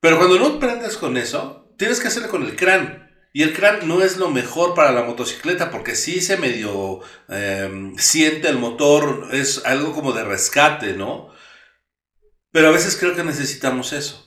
[0.00, 3.10] Pero cuando no prendes con eso, tienes que hacerlo con el crán.
[3.32, 7.96] Y el crán no es lo mejor para la motocicleta porque sí se medio em,
[7.96, 11.30] siente el motor, es algo como de rescate, ¿no?
[12.50, 14.26] Pero a veces creo que necesitamos eso.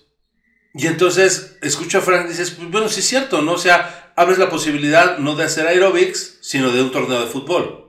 [0.74, 3.54] Y entonces escucho a Frank y dices, pues, bueno, sí es cierto, ¿no?
[3.54, 7.83] O sea, abres la posibilidad no de hacer aerobics, sino de un torneo de fútbol.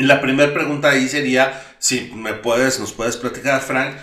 [0.00, 3.96] La primera pregunta ahí sería, si me puedes, nos puedes platicar, Frank.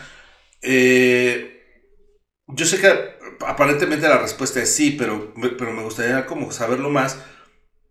[0.61, 1.57] Eh,
[2.47, 7.17] yo sé que aparentemente la respuesta es sí, pero, pero me gustaría como saberlo más.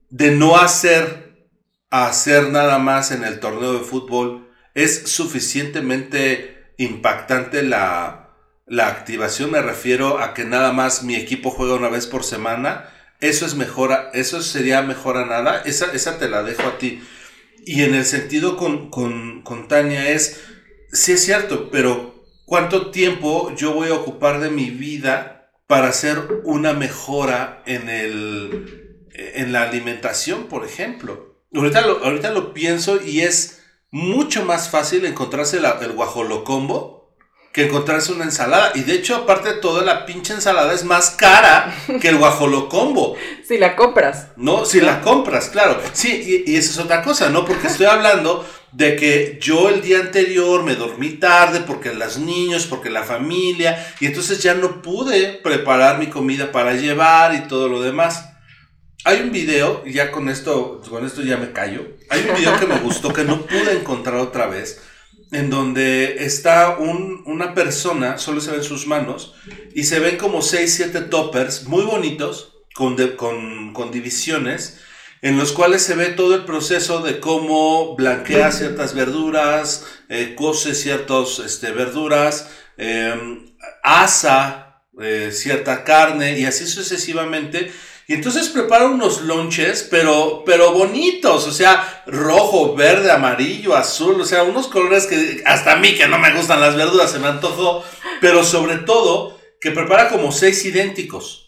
[0.09, 1.49] De no hacer,
[1.91, 8.31] hacer nada más en el torneo de fútbol, ¿es suficientemente impactante la,
[8.67, 9.51] la activación?
[9.51, 12.89] Me refiero a que nada más mi equipo juega una vez por semana.
[13.21, 15.63] Eso es mejora, eso sería mejor a nada.
[15.65, 17.03] Esa, esa te la dejo a ti.
[17.67, 20.41] Y en el sentido con, con, Tania es,
[20.93, 26.43] sí es cierto, pero ¿cuánto tiempo yo voy a ocupar de mi vida para hacer
[26.45, 31.43] una mejora en, el, en la alimentación, por ejemplo?
[31.53, 36.96] Ahorita lo, ahorita lo pienso y es mucho más fácil encontrarse el guajolocombo
[37.57, 38.73] que encontrarse una ensalada.
[38.75, 43.17] Y de hecho, aparte de todo, la pinche ensalada es más cara que el guajolocombo.
[43.47, 44.27] Si la compras.
[44.37, 45.81] No, si la compras, claro.
[45.93, 47.45] Sí, y, y esa es otra cosa, ¿no?
[47.45, 52.67] Porque estoy hablando de que yo el día anterior me dormí tarde porque los niños,
[52.67, 57.69] porque la familia, y entonces ya no pude preparar mi comida para llevar y todo
[57.69, 58.29] lo demás.
[59.05, 61.87] Hay un video, y ya con esto, con esto ya me callo.
[62.11, 64.83] Hay un video que me gustó que no pude encontrar otra vez
[65.33, 69.35] en donde está una persona, solo se ven sus manos,
[69.75, 72.97] y se ven como 6, 7 toppers muy bonitos, con,
[73.73, 74.81] con, divisiones,
[75.23, 80.75] en los cuales se ve todo el proceso de cómo blanquea ciertas verduras, eh, cose
[80.75, 87.73] ciertas este, verduras, em, asa eh, cierta carne y así sucesivamente
[88.09, 94.25] y entonces prepara unos lonches, pero, pero bonitos, o sea, rojo, verde, amarillo, azul, o
[94.25, 97.27] sea, unos colores que hasta a mí que no me gustan las verduras se me
[97.27, 97.85] antojó,
[98.21, 101.47] pero sobre todo que prepara como seis idénticos.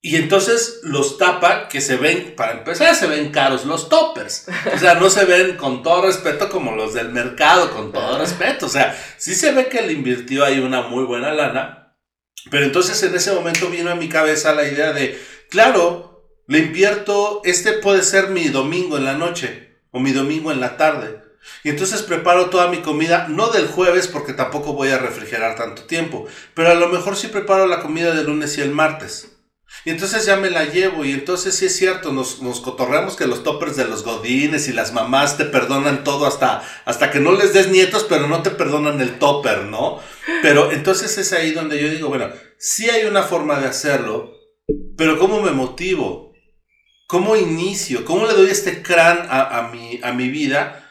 [0.00, 4.46] Y entonces los tapa, que se ven, para empezar, se ven caros los toppers.
[4.74, 8.66] O sea, no se ven con todo respeto como los del mercado, con todo respeto.
[8.66, 11.96] O sea, sí se ve que le invirtió ahí una muy buena lana.
[12.48, 17.40] Pero entonces en ese momento vino a mi cabeza la idea de, Claro, le invierto,
[17.44, 21.22] este puede ser mi domingo en la noche o mi domingo en la tarde.
[21.64, 25.84] Y entonces preparo toda mi comida, no del jueves porque tampoco voy a refrigerar tanto
[25.84, 29.38] tiempo, pero a lo mejor sí preparo la comida del lunes y el martes.
[29.86, 33.42] Y entonces ya me la llevo y entonces sí es cierto, nos, cotorreamos que los
[33.42, 37.54] toppers de los godines y las mamás te perdonan todo hasta, hasta que no les
[37.54, 40.00] des nietos, pero no te perdonan el topper, ¿no?
[40.42, 44.37] Pero entonces es ahí donde yo digo, bueno, sí hay una forma de hacerlo,
[44.98, 46.34] pero ¿cómo me motivo?
[47.06, 48.04] ¿Cómo inicio?
[48.04, 50.84] ¿Cómo le doy este crán a, mi, a mi vida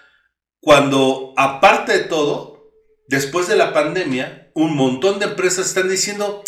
[0.60, 2.72] cuando, aparte de todo,
[3.08, 6.44] después de la pandemia, un montón de empresas están diciendo,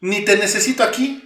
[0.00, 1.24] ni te necesito aquí,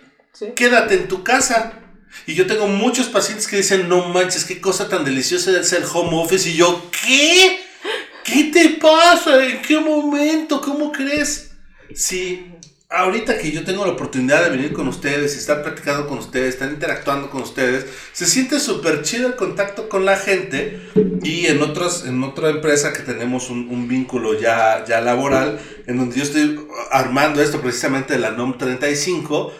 [0.55, 1.81] quédate en tu casa.
[2.27, 5.85] Y yo tengo muchos pacientes que dicen, no manches, qué cosa tan deliciosa es el
[5.85, 6.48] home office.
[6.48, 7.61] Y yo, ¿qué?
[8.24, 9.44] ¿Qué te pasa?
[9.44, 10.61] ¿En qué momento?
[10.61, 11.51] ¿Cómo crees?
[11.94, 12.46] Sí,
[12.90, 16.70] ahorita que yo tengo la oportunidad de venir con ustedes estar platicando con ustedes, estar
[16.70, 20.81] interactuando con ustedes, se siente súper chido el contacto con la gente
[21.22, 25.98] y en, otras, en otra empresa que tenemos un, un, vínculo ya, ya laboral, en
[25.98, 29.53] donde yo estoy armando esto precisamente de la NOM 35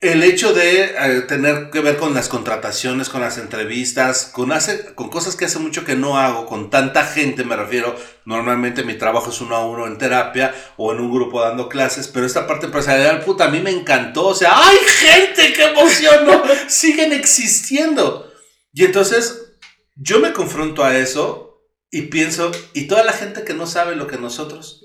[0.00, 4.94] el hecho de eh, tener que ver con las contrataciones, con las entrevistas, con, hace,
[4.94, 8.94] con cosas que hace mucho que no hago, con tanta gente, me refiero, normalmente mi
[8.94, 12.46] trabajo es uno a uno en terapia o en un grupo dando clases, pero esta
[12.46, 16.26] parte empresarial, puta, a mí me encantó, o sea, ¡ay gente, qué emoción!
[16.26, 16.42] ¿no?
[16.68, 18.30] Siguen existiendo.
[18.74, 19.54] Y entonces
[19.94, 24.06] yo me confronto a eso y pienso, ¿y toda la gente que no sabe lo
[24.06, 24.82] que nosotros?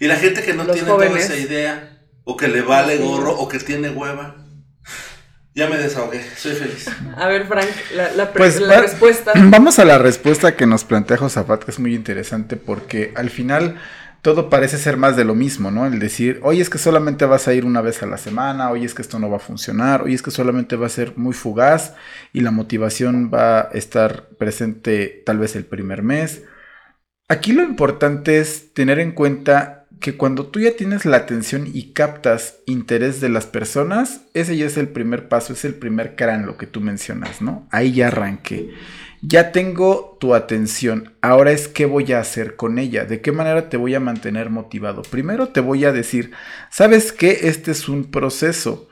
[0.00, 1.97] Y la gente que no tiene toda esa idea,
[2.30, 4.36] o que le vale gorro, o que tiene hueva.
[5.54, 6.86] Ya me desahogué, soy feliz.
[7.16, 7.66] A ver, Frank,
[7.96, 9.32] la, la, Pues, la va- respuesta.
[9.56, 13.80] Vamos a la respuesta que nos plantea Josafat, que es muy interesante porque al final
[14.20, 15.86] todo parece ser más de lo mismo, ¿no?
[15.86, 18.84] El decir, oye, es que solamente vas a ir una vez a la semana, oye,
[18.84, 21.32] es que esto no va a funcionar, oye, es que solamente va a ser muy
[21.32, 21.94] fugaz
[22.32, 26.42] y la motivación va a estar presente tal vez el primer mes.
[27.28, 31.92] Aquí lo importante es tener en cuenta que cuando tú ya tienes la atención y
[31.92, 36.46] captas interés de las personas, ese ya es el primer paso, es el primer crán
[36.46, 37.66] lo que tú mencionas, ¿no?
[37.70, 38.70] Ahí ya arranqué.
[39.20, 43.68] Ya tengo tu atención, ahora es qué voy a hacer con ella, de qué manera
[43.68, 45.02] te voy a mantener motivado.
[45.02, 46.30] Primero te voy a decir,
[46.70, 47.40] ¿sabes qué?
[47.42, 48.88] Este es un proceso.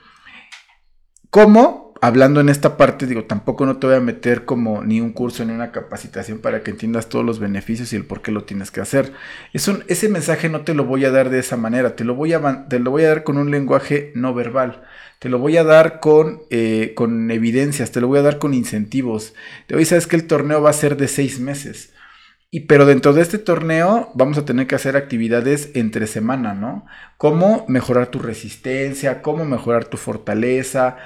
[1.31, 1.86] ¿Cómo?
[2.07, 5.45] Hablando en esta parte, digo, tampoco no te voy a meter como ni un curso
[5.45, 8.71] ni una capacitación para que entiendas todos los beneficios y el por qué lo tienes
[8.71, 9.13] que hacer.
[9.53, 12.69] Ese mensaje no te lo voy a dar de esa manera, te lo voy a,
[12.69, 14.85] te lo voy a dar con un lenguaje no verbal,
[15.19, 18.55] te lo voy a dar con, eh, con evidencias, te lo voy a dar con
[18.55, 19.35] incentivos.
[19.75, 21.93] Hoy sabes que el torneo va a ser de seis meses.
[22.53, 26.87] Y pero dentro de este torneo vamos a tener que hacer actividades entre semana, ¿no?
[27.17, 30.97] Cómo mejorar tu resistencia, cómo mejorar tu fortaleza,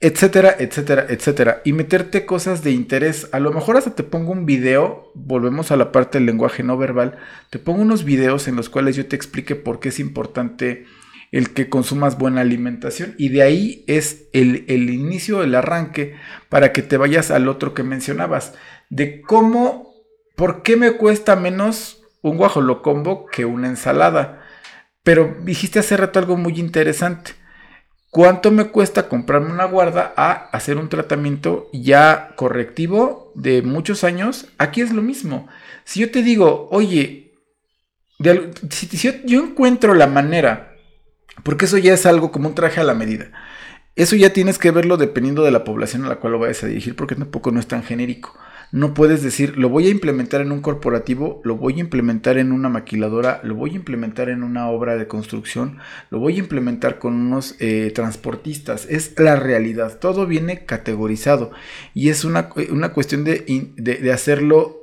[0.00, 1.60] etcétera, etcétera, etcétera.
[1.64, 3.28] Y meterte cosas de interés.
[3.32, 6.78] A lo mejor hasta te pongo un video, volvemos a la parte del lenguaje no
[6.78, 7.18] verbal,
[7.50, 10.86] te pongo unos videos en los cuales yo te explique por qué es importante
[11.32, 13.14] el que consumas buena alimentación.
[13.18, 16.16] Y de ahí es el, inicio, el arranque,
[16.48, 18.54] para que te vayas al otro que mencionabas,
[18.88, 19.94] de cómo,
[20.34, 24.42] por qué me cuesta menos un guajolocombo que una ensalada.
[25.02, 27.32] Pero dijiste hace rato algo muy interesante.
[28.10, 34.48] ¿Cuánto me cuesta comprarme una guarda a hacer un tratamiento ya correctivo de muchos años?
[34.58, 35.46] Aquí es lo mismo.
[35.84, 37.34] Si yo te digo, oye,
[38.70, 40.74] si yo, yo encuentro la manera,
[41.44, 43.30] porque eso ya es algo como un traje a la medida.
[43.94, 46.66] Eso ya tienes que verlo dependiendo de la población a la cual lo vayas a
[46.66, 48.36] dirigir, porque tampoco no es tan genérico.
[48.72, 52.52] No puedes decir, lo voy a implementar en un corporativo, lo voy a implementar en
[52.52, 55.78] una maquiladora, lo voy a implementar en una obra de construcción,
[56.10, 58.86] lo voy a implementar con unos eh, transportistas.
[58.88, 61.50] Es la realidad, todo viene categorizado
[61.94, 63.44] y es una, una cuestión de,
[63.76, 64.76] de- de hacerlo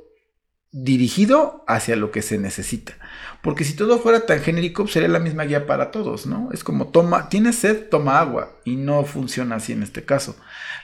[0.70, 2.94] dirigido hacia lo que se necesita.
[3.42, 6.50] Porque si todo fuera tan genérico, pues, sería la misma guía para todos, ¿no?
[6.52, 8.52] Es como toma, tienes sed, toma agua.
[8.64, 10.36] Y no funciona así en este caso.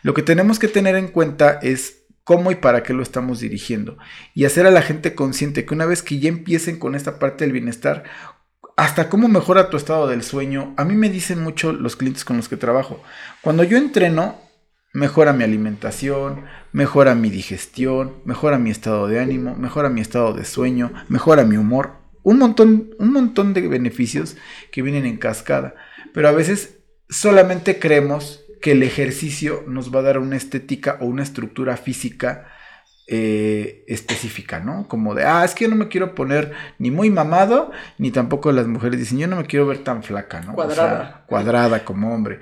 [0.03, 3.99] Lo que tenemos que tener en cuenta es cómo y para qué lo estamos dirigiendo.
[4.35, 7.45] Y hacer a la gente consciente que una vez que ya empiecen con esta parte
[7.45, 8.05] del bienestar,
[8.77, 10.75] hasta cómo mejora tu estado del sueño.
[10.77, 13.03] A mí me dicen mucho los clientes con los que trabajo.
[13.41, 14.37] Cuando yo entreno,
[14.93, 20.45] mejora mi alimentación, mejora mi digestión, mejora mi estado de ánimo, mejora mi estado de
[20.45, 21.93] sueño, mejora mi humor.
[22.23, 24.37] Un montón, un montón de beneficios
[24.73, 25.75] que vienen en cascada.
[26.13, 31.05] Pero a veces solamente creemos que el ejercicio nos va a dar una estética o
[31.05, 32.47] una estructura física
[33.07, 34.89] eh, específica, ¿no?
[34.89, 38.53] Como de, ah, es que yo no me quiero poner ni muy mamado, ni tampoco
[38.53, 40.55] las mujeres dicen, yo no me quiero ver tan flaca, ¿no?
[40.55, 41.25] O sea, Cuadrada.
[41.27, 42.41] cuadrada como hombre.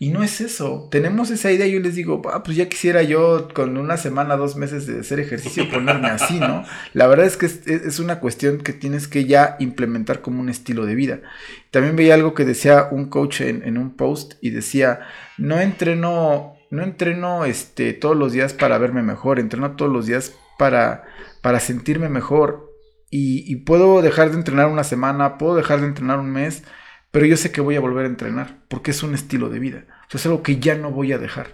[0.00, 0.88] Y no es eso.
[0.92, 4.36] Tenemos esa idea y yo les digo, ah, pues ya quisiera yo con una semana,
[4.36, 6.64] dos meses de hacer ejercicio ponerme así, ¿no?
[6.94, 10.50] La verdad es que es, es una cuestión que tienes que ya implementar como un
[10.50, 11.20] estilo de vida.
[11.72, 15.00] También veía algo que decía un coach en, en un post y decía,
[15.36, 20.32] no entreno, no entreno este, todos los días para verme mejor, entreno todos los días
[20.58, 21.06] para,
[21.42, 22.72] para sentirme mejor.
[23.10, 26.62] Y, y puedo dejar de entrenar una semana, puedo dejar de entrenar un mes,
[27.18, 29.82] pero yo sé que voy a volver a entrenar porque es un estilo de vida.
[30.06, 31.48] O sea, es algo que ya no voy a dejar.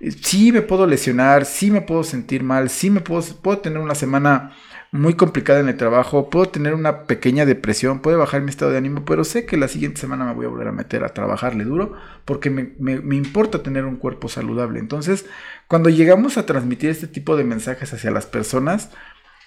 [0.00, 3.94] Eh, Sí me puedo lesionar, sí me puedo sentir mal, sí me puedo, tener una
[3.94, 4.52] semana
[4.90, 8.78] muy complicada en el trabajo, puedo tener una pequeña depresión, puede bajar mi estado de
[8.78, 11.64] ánimo, pero sé que la siguiente semana me voy a volver a meter a trabajarle
[11.64, 11.92] duro
[12.24, 14.78] porque me importa tener un cuerpo saludable.
[14.78, 15.26] Entonces,
[15.68, 18.88] cuando llegamos a transmitir este tipo de mensajes hacia las personas,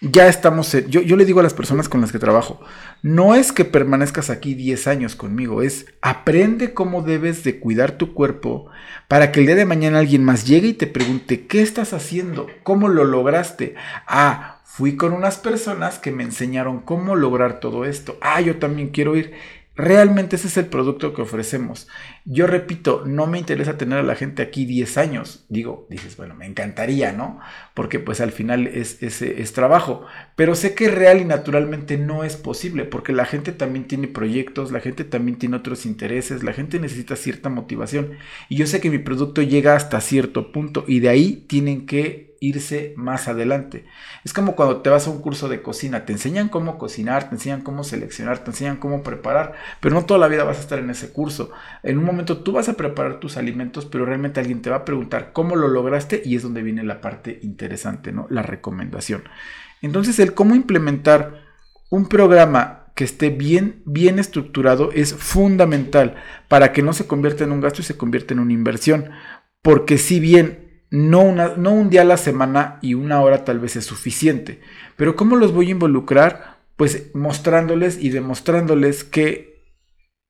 [0.02, 2.60] ya estamos, yo, yo le digo a las personas con las que trabajo,
[3.02, 8.14] no es que permanezcas aquí 10 años conmigo, es aprende cómo debes de cuidar tu
[8.14, 8.68] cuerpo
[9.08, 12.48] para que el día de mañana alguien más llegue y te pregunte, ¿qué estás haciendo?
[12.64, 13.76] ¿Cómo lo lograste?
[14.08, 18.18] Ah, fui con unas personas que me enseñaron cómo lograr todo esto.
[18.22, 19.34] Ah, yo también quiero ir.
[19.76, 21.88] Realmente ese es el producto que ofrecemos.
[22.28, 25.46] Yo repito, no me interesa tener a la gente aquí 10 años.
[25.48, 27.40] Digo, dices, bueno, me encantaría, ¿no?
[27.76, 30.08] Porque pues al final es, es, es trabajo.
[30.36, 34.72] Pero sé que real y naturalmente no es posible, porque la gente también tiene proyectos,
[34.72, 38.18] la gente también tiene otros intereses, la gente necesita cierta motivación.
[38.50, 42.26] Y yo sé que mi producto llega hasta cierto punto y de ahí tienen que
[42.40, 43.86] irse más adelante.
[44.24, 47.36] Es como cuando te vas a un curso de cocina, te enseñan cómo cocinar, te
[47.36, 50.80] enseñan cómo seleccionar, te enseñan cómo preparar, pero no toda la vida vas a estar
[50.80, 51.52] en ese curso.
[51.84, 54.86] En un momento tú vas a preparar tus alimentos, pero realmente alguien te va a
[54.86, 58.28] preguntar cómo lo lograste y es donde viene la parte interesante, ¿no?
[58.30, 59.24] La recomendación.
[59.82, 61.44] Entonces el cómo implementar
[61.90, 66.16] un programa que esté bien, bien estructurado es fundamental
[66.48, 69.12] para que no se convierta en un gasto y se convierta en una inversión.
[69.62, 73.76] Porque si bien no, no un día a la semana y una hora tal vez
[73.76, 74.62] es suficiente,
[74.96, 76.56] pero ¿cómo los voy a involucrar?
[76.78, 79.55] Pues mostrándoles y demostrándoles que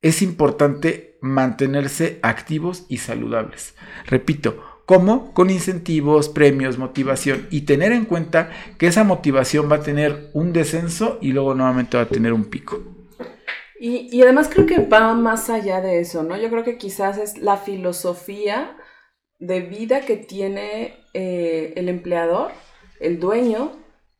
[0.08, 3.74] es importante mantenerse activos y saludables.
[4.06, 5.34] Repito, ¿Cómo?
[5.34, 10.53] Con incentivos, premios, motivación y tener en cuenta que esa motivación va a tener un
[10.53, 12.84] descenso y luego nuevamente va a tener un pico.
[13.80, 16.38] Y, además creo que va más allá de eso, ¿no?
[16.38, 18.78] Yo creo que quizás es la filosofía
[19.39, 22.51] de vida que tiene eh, el empleador,
[22.99, 23.72] el dueño,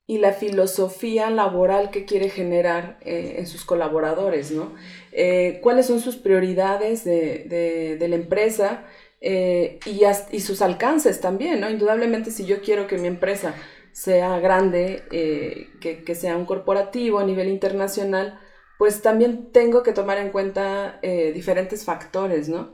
[0.08, 4.74] y la filosofía laboral que quiere generar eh, en sus colaboradores, ¿no?
[5.12, 8.86] Eh, ¿Cuáles son sus prioridades de, de la empresa?
[9.28, 11.68] Eh, y, sus alcances también, ¿no?
[11.68, 13.56] Indudablemente si yo quiero que mi empresa
[13.92, 18.40] sea grande, eh, que, sea un corporativo a nivel internacional,
[18.78, 21.00] pues también tengo que tomar en cuenta
[21.34, 22.74] diferentes factores, ¿no?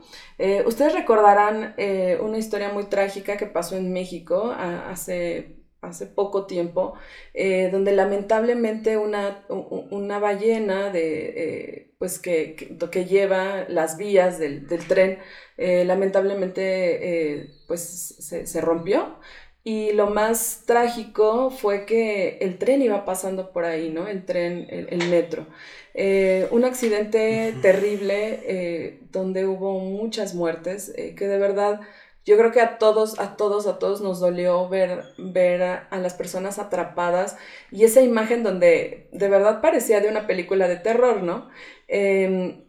[0.66, 1.76] ustedes recordarán
[2.20, 6.94] una historia muy trágica que pasó en México hace hace poco tiempo,
[7.34, 12.54] eh, donde lamentablemente una, una ballena de, eh, pues que,
[12.90, 15.18] que, lleva las vías del, del tren,
[15.58, 19.18] eh, lamentablemente pues se, se, rompió.
[19.64, 24.08] Y lo más trágico fue que el tren iba pasando por ahí, ¿no?
[24.08, 25.46] El tren, el, el metro.
[26.50, 31.80] un accidente terrible donde hubo muchas muertes, que de verdad
[32.24, 36.14] yo creo que a todos, a todos, a todos nos dolió ver, ver a, las
[36.14, 37.36] personas atrapadas
[37.70, 41.48] y esa imagen donde de verdad parecía de una película de terror, ¿no?
[41.88, 42.64] Em,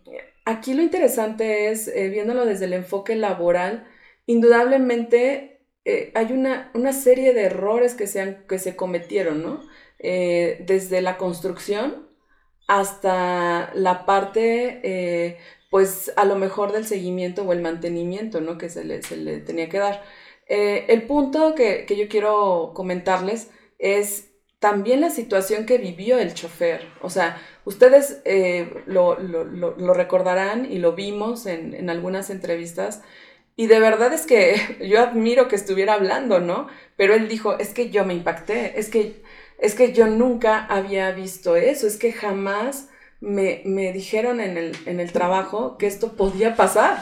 [0.46, 3.88] aquí lo interesante es, eh, viéndolo desde el enfoque laboral,
[4.26, 9.62] indudablemente eh, hay una, una, serie de errores que se, que se cometieron, ¿no?
[10.00, 12.10] Eh, desde la construcción
[12.68, 15.38] hasta la parte
[15.74, 18.60] pues a lo mejor del seguimiento o el mantenimiento, ¿no?
[18.60, 19.00] Que se le,
[19.40, 20.04] tenía que dar.
[20.48, 23.50] Eh, el punto que, yo quiero comentarles
[23.80, 26.86] es también la situación que vivió el chofer.
[27.02, 29.16] O sea, ustedes eh, lo,
[29.96, 33.02] recordarán y lo vimos en, en, algunas entrevistas.
[33.56, 36.68] Y de verdad es que yo admiro que estuviera hablando, ¿no?
[36.98, 39.24] Pero él dijo, es que yo me impacté, es que,
[39.58, 42.90] es que yo nunca había visto eso, es que jamás
[43.24, 47.00] me, dijeron en el, trabajo que esto podía pasar.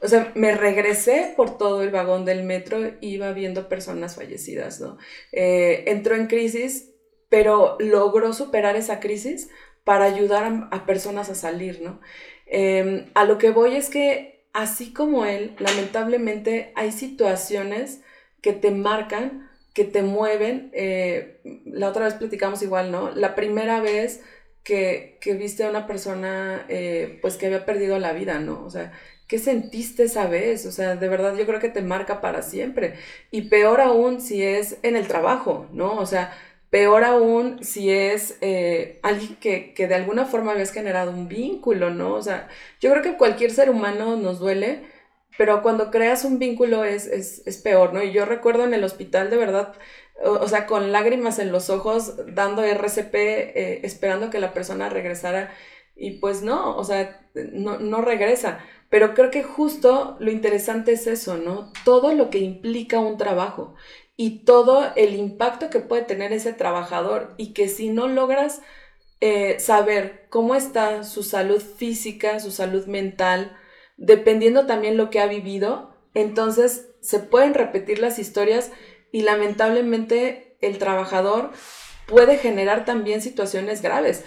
[0.00, 4.98] O sea, me regresé por todo el vagón del metro, iba viendo personas fallecidas, ¿no?
[5.32, 6.90] Eh, entró en crisis,
[7.28, 9.48] pero logró superar esa crisis
[9.82, 12.00] para ayudar a, personas a salir, ¿no?
[12.46, 18.02] Em, a lo que voy es que, así como él, lamentablemente hay situaciones
[18.42, 20.70] que te marcan, que te mueven.
[20.74, 23.10] Eh, la otra vez platicamos igual, ¿no?
[23.10, 24.22] La primera vez
[24.64, 28.64] que, viste a una persona eh, pues que había perdido la vida, ¿no?
[28.64, 28.92] O sea,
[29.28, 30.66] ¿qué sentiste esa vez?
[30.66, 32.94] O sea, de verdad yo creo que te marca para siempre.
[33.30, 35.96] Y peor aún si es en el trabajo, ¿no?
[35.96, 36.32] O sea,
[36.70, 41.90] peor aún si es eh, alguien que, que, de alguna forma habías generado un vínculo,
[41.90, 42.14] ¿no?
[42.14, 42.48] O sea,
[42.80, 44.82] yo creo que cualquier ser humano nos duele,
[45.38, 48.02] pero cuando creas un vínculo es, es, es peor, ¿no?
[48.02, 49.74] Y yo recuerdo en el hospital, de verdad,
[50.22, 55.52] o, sea, con lágrimas en los ojos, dando RCP, eh, esperando que la persona regresara.
[55.96, 58.60] Y pues no, o sea, no, no regresa.
[58.90, 61.72] Pero creo que justo lo interesante es eso, ¿no?
[61.84, 63.74] Todo lo que implica un trabajo
[64.16, 68.62] y todo el impacto que puede tener ese trabajador y que si no logras
[69.20, 73.56] eh, saber cómo está su salud física, su salud mental,
[73.96, 78.70] dependiendo también lo que ha vivido, entonces se pueden repetir las historias
[79.14, 81.52] y lamentablemente el trabajador
[82.08, 84.24] puede generar también situaciones graves.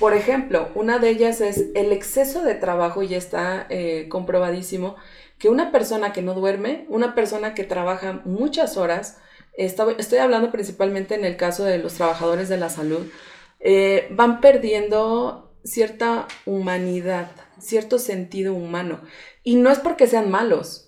[0.00, 4.96] Por ejemplo, una de ellas es el exceso de trabajo, y está eh, comprobadísimo,
[5.38, 9.18] que una persona que no duerme, una persona que trabaja muchas horas,
[9.56, 13.06] estoy hablando principalmente en el caso de los trabajadores de la salud,
[13.60, 17.30] eh, van perdiendo cierta humanidad,
[17.60, 19.00] cierto sentido humano.
[19.44, 20.83] Y no es porque sean malos,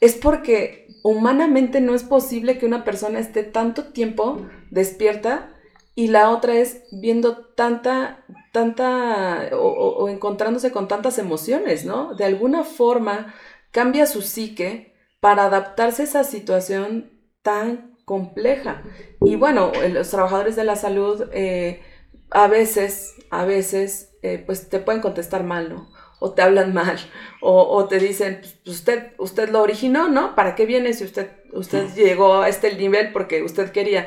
[0.00, 5.54] es porque humanamente no es posible que una persona esté tanto tiempo despierta
[5.94, 12.14] y la otra es viendo tanta, tanta, o, encontrándose con tantas emociones, ¿no?
[12.14, 13.34] De alguna forma
[13.70, 17.10] cambia su psique para adaptarse a esa situación
[17.42, 18.82] tan compleja.
[19.20, 21.82] Y bueno, los trabajadores de la salud eh,
[22.30, 25.88] a veces, a veces, eh, pues te pueden contestar mal, ¿no?
[26.20, 26.98] O te hablan mal,
[27.40, 30.34] o, te dicen, pues, usted, usted lo originó, ¿no?
[30.34, 34.06] ¿Para qué viene si usted, usted llegó a este nivel porque usted quería?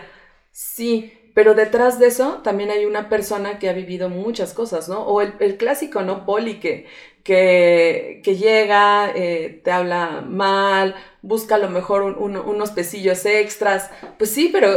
[0.51, 5.01] Sí, pero detrás de eso también hay una persona que ha vivido muchas cosas, ¿no?
[5.01, 6.25] O el, clásico, ¿no?
[6.25, 6.85] Poli, que,
[7.23, 13.89] que, llega, eh, te habla mal, busca a lo mejor unos pesillos extras.
[14.19, 14.69] Pues sí, pero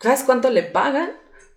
[0.00, 1.10] ¿sabes cuánto le pagan?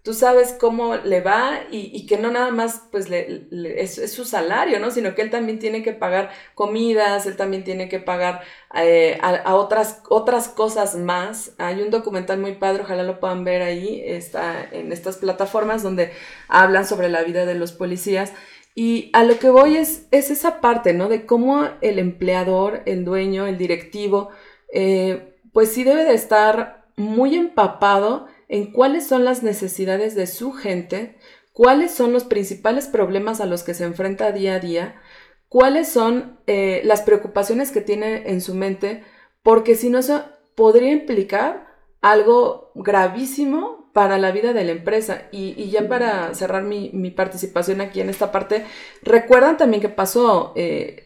[0.03, 4.91] Tú sabes cómo le va y, que no nada más pues es, su salario, ¿no?
[4.91, 8.41] Sino que él también tiene que pagar comidas, él también tiene que pagar
[8.75, 11.53] eh, a, otras, otras cosas más.
[11.57, 16.11] Hay un documental muy padre, ojalá lo puedan ver ahí, está en estas plataformas donde
[16.47, 18.33] hablan sobre la vida de los policías.
[18.75, 21.09] Y a lo que voy es, es esa parte, ¿no?
[21.09, 24.29] De cómo el empleador, el dueño, el directivo,
[24.73, 30.51] eh, pues sí debe de estar muy empapado en cuáles son las necesidades de su
[30.51, 31.15] gente,
[31.53, 35.01] cuáles son los principales problemas a los que se enfrenta día a día,
[35.47, 39.03] cuáles son eh, las preocupaciones que tiene en su mente,
[39.43, 40.25] porque si no eso
[40.55, 41.67] podría implicar
[42.01, 45.23] algo gravísimo para la vida de la empresa.
[45.31, 48.65] Y, ya para cerrar mi, participación aquí en esta parte,
[49.01, 51.03] recuerdan también que pasó eh,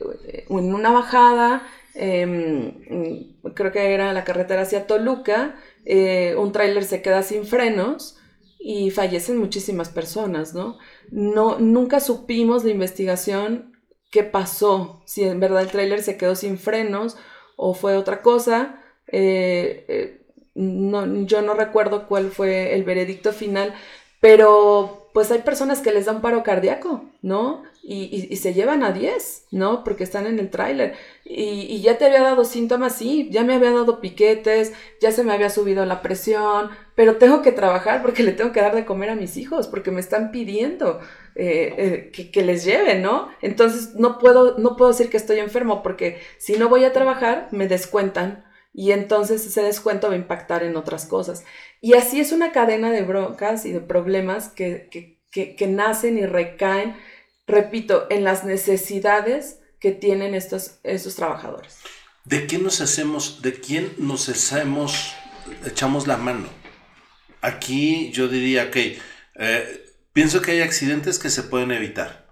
[0.49, 1.63] en una bajada,
[1.95, 2.73] em,
[3.53, 5.55] creo que era la carretera hacia Toluca,
[5.86, 8.17] eh, un tráiler se queda sin frenos
[8.59, 10.77] y fallecen muchísimas personas, ¿no?
[11.11, 13.73] No, nunca supimos de investigación
[14.09, 17.17] qué pasó, si en verdad el tráiler se quedó sin frenos
[17.57, 18.81] o fue otra cosa.
[19.07, 23.73] Eh, eh, no, yo no recuerdo cuál fue el veredicto final,
[24.21, 27.64] pero pues hay personas que les da un paro cardíaco, ¿no?
[27.86, 29.84] Y, se llevan a 10, ¿no?
[29.84, 30.95] Porque están en el tráiler.
[31.26, 35.34] Y, ya te había dado síntomas, sí, ya me había dado piquetes, ya se me
[35.34, 39.09] había subido la presión, pero tengo que trabajar porque le tengo que dar de comer
[39.09, 40.99] a mis hijos, porque me están pidiendo
[41.36, 43.30] eh, eh, que, les lleven, ¿no?
[43.41, 47.49] Entonces no puedo, no puedo decir que estoy enfermo porque si no voy a trabajar,
[47.51, 51.45] me descuentan y entonces ese descuento va a impactar en otras cosas.
[51.84, 54.88] Y así es una cadena de broncas y de problemas que,
[55.29, 56.95] que, nacen y recaen,
[57.45, 61.79] repito, en las necesidades que tienen estos, estos trabajadores.
[62.23, 65.13] ¿De quién nos hacemos, de quién nos hacemos,
[65.65, 66.47] echamos la mano?
[67.41, 68.97] Aquí yo diría que
[69.36, 72.23] eh, pienso que hay accidentes que se pueden evitar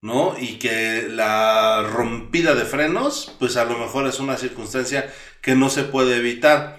[0.00, 0.34] ¿no?
[0.38, 5.68] Y que la rompida de frenos, pues a lo mejor es una circunstancia que no
[5.68, 6.78] se puede evitar.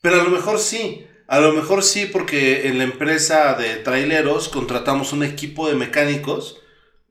[0.00, 4.48] Pero a lo mejor sí, a lo mejor sí porque en la empresa de traileros
[4.48, 6.60] contratamos un equipo de mecánicos,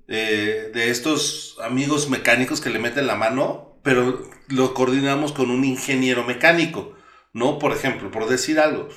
[0.10, 5.64] eh, de estos amigos mecánicos que le meten la mano, pero lo coordinamos con un
[5.64, 6.98] ingeniero mecánico,
[7.32, 7.60] ¿no?
[7.60, 8.90] Por ejemplo, por decir algo.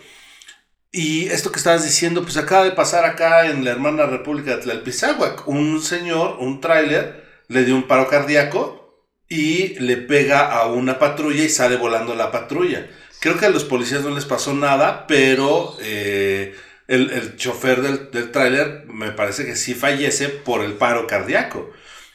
[0.90, 4.62] Y esto que estabas diciendo, pues acaba de pasar acá en la hermana República de
[4.62, 5.46] Tlalpizahuac.
[5.46, 11.44] Un señor, un tráiler, le dio un paro cardíaco y le pega a una patrulla
[11.44, 12.88] y sale volando la patrulla.
[13.22, 16.56] Creo que a los policías no les pasó nada, pero eh,
[16.88, 21.70] el, chofer del, tráiler me parece que sí fallece por el paro cardíaco.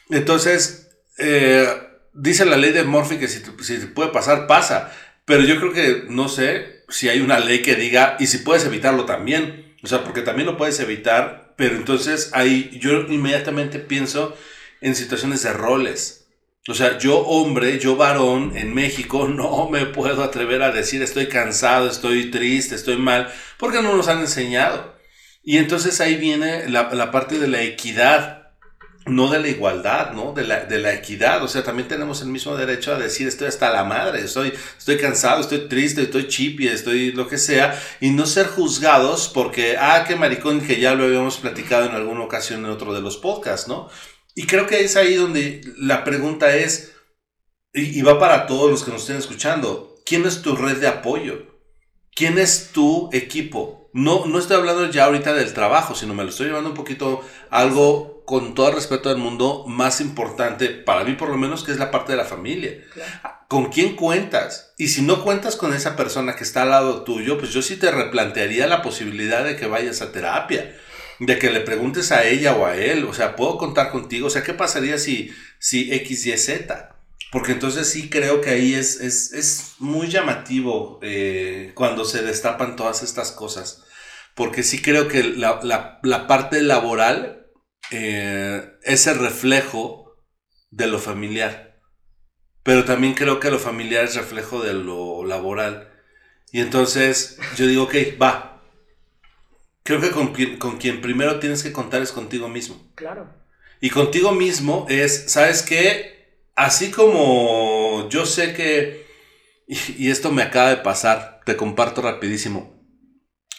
[0.10, 1.66] Entonces, eh,
[2.12, 4.94] dice la ley de Murphy que si, si puede pasar, pasa.
[5.24, 8.66] Pero yo creo que, no sé, si hay una ley que diga, y si puedes
[8.66, 14.36] evitarlo también, o sea, porque también lo puedes evitar, pero entonces ahí yo inmediatamente pienso
[14.82, 16.27] en situaciones de roles.
[16.68, 21.28] O sea, yo hombre, yo varón en México no me puedo atrever a decir estoy
[21.28, 24.96] cansado, estoy triste, estoy mal, porque no nos han enseñado.
[25.44, 28.38] Y entonces ahí viene la, la parte de la equidad
[29.08, 30.34] no de la igualdad, ¿no?
[30.34, 31.44] De la, de la, equidad.
[31.44, 34.98] O sea, también tenemos el mismo derecho a decir estoy hasta la madre, estoy, estoy
[34.98, 40.04] cansado, estoy triste, estoy chipi, estoy lo que sea, y no ser juzgados porque, ah,
[40.08, 43.68] qué maricón, que ya lo habíamos platicado en alguna ocasión en otro de los podcasts,
[43.68, 43.90] ¿no?
[44.38, 46.94] Y creo que es ahí donde la pregunta es,
[47.74, 50.88] y, y va para todos los que nos estén escuchando, ¿quién es tu red de
[50.88, 51.58] apoyo?
[52.16, 53.90] ¿Quién es tu equipo?
[53.94, 57.22] No, no estoy hablando ya ahorita del trabajo, sino me lo estoy llevando un poquito
[57.50, 61.72] algo con todo el respeto del mundo, más importante, para mí por lo menos, que
[61.72, 62.78] es la parte de la familia.
[63.48, 64.76] ¿Con quién cuentas?
[64.78, 67.78] Y si no cuentas con esa persona que está al lado tuyo, pues yo sí
[67.78, 70.78] te replantearía la posibilidad de que vayas a terapia,
[71.20, 74.28] de que le preguntes a ella o a él, o sea, ¿puedo contar contigo?
[74.28, 76.96] O sea, ¿qué pasaría si, si X, Y, Z?
[77.32, 83.04] Porque entonces sí creo que ahí es, es, muy llamativo eh, cuando se destapan todas
[83.04, 83.84] estas cosas.
[84.34, 87.48] Porque sí creo que la, la, la parte laboral
[87.92, 90.18] eh, ese reflejo
[90.70, 91.80] de lo familiar.
[92.64, 95.90] Pero también creo que lo familiar es reflejo de lo laboral.
[96.52, 98.57] Y entonces yo digo, ok, va.
[99.88, 102.92] Creo que con, con quien primero tienes que contar es contigo mismo.
[102.96, 103.34] Claro.
[103.80, 106.42] Y contigo mismo es, ¿sabes qué?
[106.58, 109.08] Así como yo sé que,
[109.66, 112.86] y, esto me acaba de pasar, te comparto rapidísimo,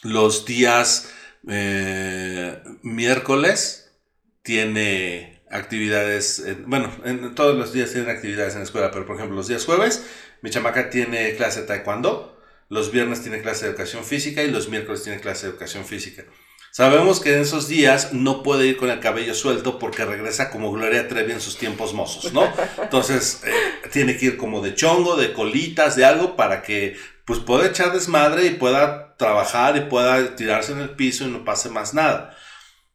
[0.03, 1.11] los días
[1.49, 3.99] eh, miércoles
[4.43, 9.35] tiene actividades, bueno, en, todos los días tienen actividades en la escuela, pero por ejemplo
[9.35, 10.05] los días jueves,
[10.43, 12.38] mi chamaca tiene clase de taekwondo,
[12.69, 16.25] los viernes tiene clase de educación física y los miércoles tiene clase de educación física.
[16.71, 20.71] Sabemos que en esos días no puede ir con el cabello suelto porque regresa como
[20.71, 22.53] Gloria Trevi en sus tiempos mozos, ¿no?
[22.83, 23.53] Entonces eh,
[23.91, 27.93] tiene que ir como de chongo, de colitas, de algo para que pues pueda echar
[27.93, 32.37] desmadre y pueda trabajar y pueda tirarse en el piso y no pase más nada.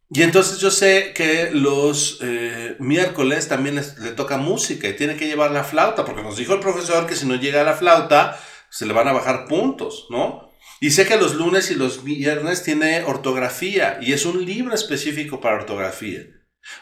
[0.10, 5.28] Y entonces yo sé que los eh, miércoles también le toca música y tiene que
[5.28, 8.40] llevar la flauta porque nos dijo el profesor que si no llega a la flauta
[8.74, 10.50] se le van a bajar puntos, ¿no?
[10.80, 15.40] Y sé que los lunes y los viernes tiene ortografía y es un libro específico
[15.40, 16.22] para ortografía.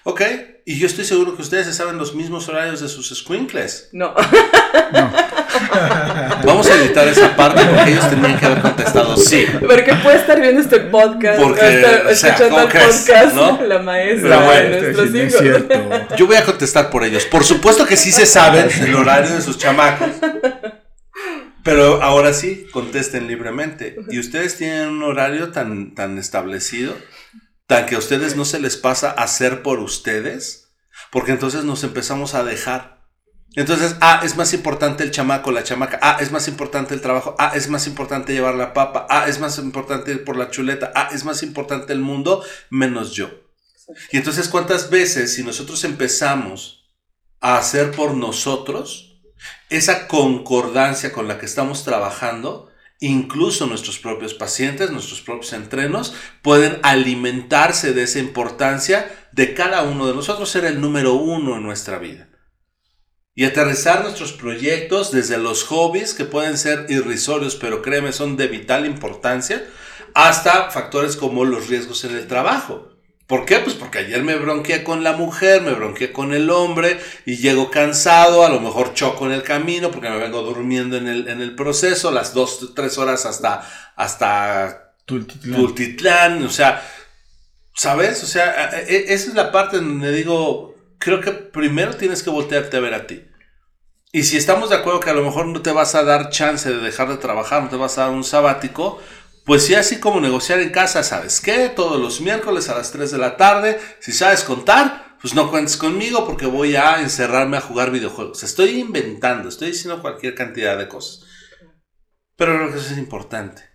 [0.05, 0.21] Ok,
[0.65, 3.89] y yo estoy seguro que ustedes saben los mismos horarios de sus squinkles.
[3.91, 4.13] No.
[6.45, 9.45] Vamos a editar esa parte porque ellos tenían que haber contestado sí.
[9.59, 11.41] Porque puede estar viendo este podcast.
[11.41, 13.61] Porque, escuchando el podcast, ¿no?
[13.63, 15.41] la maestra de nuestros hijos.
[16.15, 17.25] Yo voy a contestar por ellos.
[17.25, 20.07] Por supuesto que sí se saben el horario de sus chamacos.
[21.63, 23.97] Pero ahora sí, contesten libremente.
[24.09, 26.95] ¿Y ustedes tienen un horario tan, tan establecido?
[27.67, 30.73] ¿Tan que a ustedes no se les pasa hacer por ustedes?
[31.11, 33.01] Porque entonces nos empezamos a dejar.
[33.53, 35.99] Entonces, ah, es más importante el chamaco, la chamaca.
[36.01, 37.35] Ah, es más importante el trabajo.
[37.37, 39.05] Ah, es más importante llevar la papa.
[39.09, 40.91] Ah, es más importante ir por la chuleta.
[40.95, 43.29] Ah, es más importante el mundo menos yo.
[44.11, 46.89] Y entonces, ¿cuántas veces si nosotros empezamos
[47.41, 49.10] a hacer por nosotros?
[49.69, 52.69] Esa concordancia con la que estamos trabajando,
[52.99, 60.07] incluso nuestros propios pacientes, nuestros propios entrenos, pueden alimentarse de esa importancia de cada uno
[60.07, 62.29] de nosotros ser el número uno en nuestra vida.
[63.33, 68.47] Y aterrizar nuestros proyectos desde los hobbies, que pueden ser irrisorios, pero créeme, son de
[68.47, 69.65] vital importancia,
[70.13, 72.90] hasta factores como los riesgos en el trabajo.
[73.31, 73.59] ¿Por qué?
[73.59, 77.71] Pues porque ayer me bronqueé con la mujer, me bronqueé con el hombre y llego
[77.71, 81.41] cansado, a lo mejor choco en el camino porque me vengo durmiendo en el, en
[81.41, 83.65] el proceso, las dos, tres horas hasta,
[83.95, 86.43] hasta Tultitlán.
[86.43, 86.85] o sea,
[87.73, 88.21] ¿sabes?
[88.21, 92.31] O sea, e, e, esa es la parte donde digo, creo que primero tienes que
[92.31, 93.23] voltearte a ver a ti.
[94.11, 96.69] Y si estamos de acuerdo que a lo mejor no te vas a dar chance
[96.69, 98.99] de dejar de trabajar, no te vas a dar un sabático,
[99.45, 101.69] pues sí, así como negociar en casa, ¿sabes qué?
[101.69, 105.77] Todos los miércoles a las 3 de la tarde, si sabes contar, pues no cuentes
[105.77, 108.43] conmigo porque voy a encerrarme a jugar videojuegos.
[108.43, 111.25] Estoy inventando, estoy diciendo cualquier cantidad de cosas.
[112.35, 113.70] Pero creo que es importante.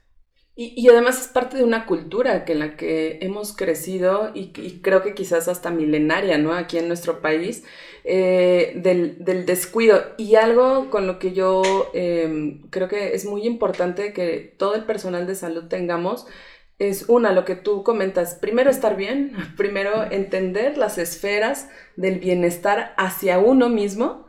[0.59, 5.02] Y, además es parte de una cultura que en la que hemos crecido y, creo
[5.02, 6.54] que quizás hasta milenaria, ¿no?
[6.54, 7.62] Aquí en nuestro país,
[8.04, 10.02] eh, del, descuido.
[10.16, 14.84] Y algo con lo que yo em, creo que es muy importante que todo el
[14.84, 16.26] personal de salud tengamos
[16.78, 22.94] es una, lo que tú comentas, primero estar bien, primero entender las esferas del bienestar
[22.96, 24.26] hacia uno mismo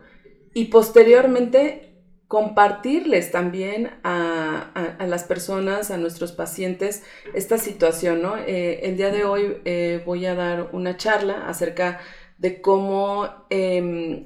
[0.53, 1.87] y posteriormente
[2.28, 4.71] compartirles también a,
[5.07, 7.03] las personas, a nuestros pacientes,
[7.34, 8.38] esta situación, ¿no?
[8.38, 12.01] Eh, el día de hoy eh, voy a dar una charla acerca
[12.38, 14.25] de cómo em,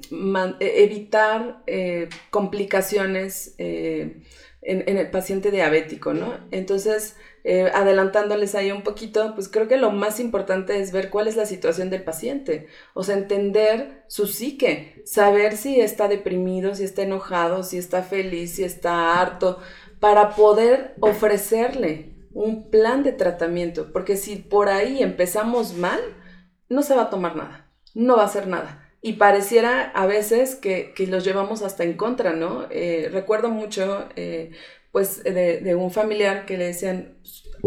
[0.60, 4.24] e, evitar eh, complicaciones en,
[4.62, 6.34] en, el paciente diabético, ¿no?
[6.50, 11.26] Entonces, eh, adelantándoles ahí un poquito, pues creo que lo más importante es ver cuál
[11.26, 16.84] es la situación del paciente, o sea, entender su psique, saber si está deprimido, si
[16.84, 19.58] está enojado, si está feliz, si está harto,
[19.98, 26.00] para poder ofrecerle un plan de tratamiento, porque si por ahí empezamos mal,
[26.68, 28.88] no se va a tomar nada, no va a hacer nada.
[29.04, 32.68] Y pareciera a veces que, los llevamos hasta en contra, ¿no?
[32.70, 34.52] Eh, recuerdo mucho eh,
[34.92, 37.18] pues de, un familiar que le decían,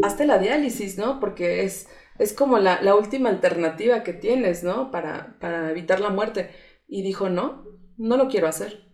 [0.04, 1.20] hazte la diálisis, ¿no?
[1.20, 1.88] Porque es,
[2.20, 4.92] es como la, última alternativa que tienes, ¿no?
[4.92, 6.52] Para, para evitar la muerte.
[6.88, 7.66] Y dijo, no,
[7.98, 8.86] no lo quiero hacer.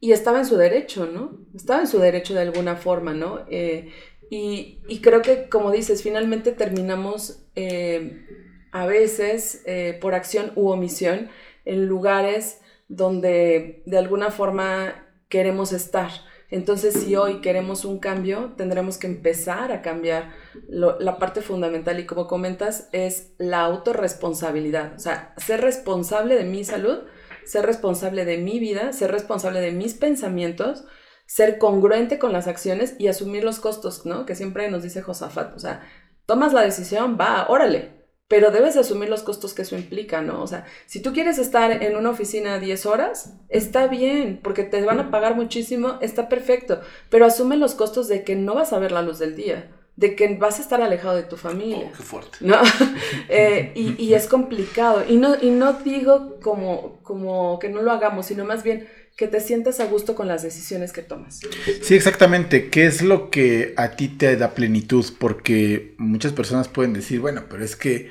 [0.00, 1.46] Y estaba en su derecho, ¿no?
[1.54, 3.46] Estaba en su derecho de alguna forma, ¿no?
[3.48, 3.92] Eh,
[4.28, 8.26] y, creo que, como dices, finalmente terminamos eh,
[8.72, 11.28] a veces eh, por acción u omisión
[11.64, 16.10] en lugares donde de alguna forma queremos estar.
[16.50, 20.32] Entonces, si hoy queremos un cambio, tendremos que empezar a cambiar.
[20.68, 24.94] la parte fundamental, y como comentas, es la autorresponsabilidad.
[24.94, 26.98] O sea, ser responsable de mi salud,
[27.44, 30.84] ser responsable de mi vida, ser responsable de mis pensamientos,
[31.26, 34.26] ser congruente con las acciones y asumir los costos, ¿no?
[34.26, 35.82] Que siempre nos dice Josafat, o sea,
[36.24, 37.95] tomas la decisión, va, órale,
[38.28, 40.42] pero debes asumir los costos que eso implica, ¿no?
[40.42, 44.82] O sea, si tú quieres estar en una oficina 10 horas, está bien, porque te
[44.82, 48.78] van a pagar muchísimo, está perfecto, pero asume los costos de que no vas a
[48.78, 51.88] ver la luz del día de que vas a estar alejado de tu familia.
[51.88, 52.38] Oh, qué fuerte.
[52.40, 52.56] ¿no?
[53.28, 55.04] Eh, y, y, es complicado.
[55.08, 58.86] Y no, y no digo como, como que no lo hagamos, sino más bien
[59.16, 61.40] que te sientas a gusto con las decisiones que tomas.
[61.82, 62.68] Sí, exactamente.
[62.68, 65.04] ¿Qué es lo que a ti te da plenitud?
[65.18, 68.10] Porque muchas personas pueden decir, bueno, pero es que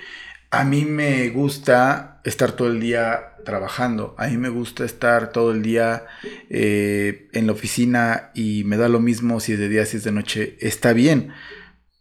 [0.50, 5.52] a mí me gusta estar todo el día trabajando, a mí me gusta estar todo
[5.52, 6.06] el día
[6.50, 10.04] eh, en la oficina y me da lo mismo si es de día, si es
[10.04, 11.32] de noche, está bien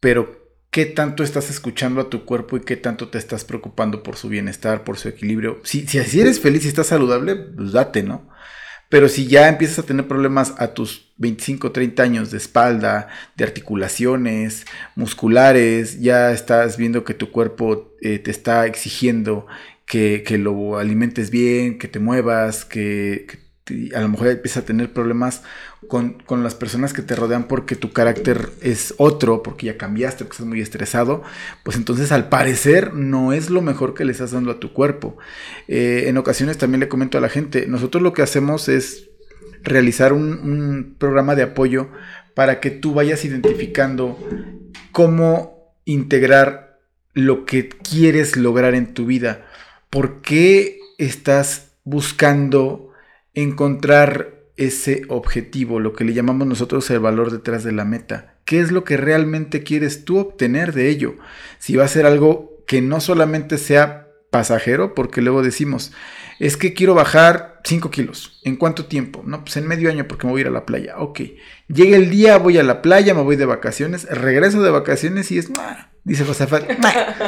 [0.05, 4.17] pero qué tanto estás escuchando a tu cuerpo y qué tanto te estás preocupando por
[4.17, 5.63] su bienestar, por su equilibrio.
[5.65, 8.29] Si, si así eres feliz y estás saludable, pues date, ¿no?
[8.95, 13.43] Pero si ya empiezas a tener problemas a tus 25, 30 años de espalda, de
[13.43, 19.49] articulaciones, musculares, ya estás viendo que tu cuerpo eh, te está exigiendo
[19.85, 23.27] que, que, lo alimentes bien, que te muevas, que,
[23.65, 25.43] que a lo mejor empiezas a tener problemas
[25.89, 30.35] con, las personas que te rodean porque tu carácter es otro, porque ya cambiaste, porque
[30.35, 31.23] estás muy estresado,
[31.63, 35.17] pues entonces al parecer no es lo mejor que le estás dando a tu cuerpo.
[35.69, 39.11] Eh, en ocasiones también le comento a la gente, nosotros lo que hacemos es
[39.63, 41.89] realizar un, un programa de apoyo
[42.35, 44.19] para que tú vayas identificando
[44.93, 46.81] cómo integrar
[47.13, 49.47] lo que quieres lograr en tu vida.
[49.89, 52.91] ¿Por qué estás buscando
[53.35, 58.37] encontrar ese objetivo, lo que le llamamos nosotros el valor detrás de la meta.
[58.45, 61.17] ¿Qué es lo que realmente quieres tú obtener de ello?
[61.59, 65.93] Si va a ser algo que no solamente sea pasajero, porque luego decimos,
[66.39, 68.41] es que quiero bajar 5 kilos.
[68.43, 69.23] ¿En cuánto tiempo?
[69.25, 70.99] No, pues en medio año porque me voy a ir a la playa.
[70.99, 71.21] Ok.
[71.69, 75.39] Llega el día, voy a la playa, me voy de vacaciones, regreso de vacaciones y
[75.39, 75.51] es,
[76.05, 76.65] dice Josafat,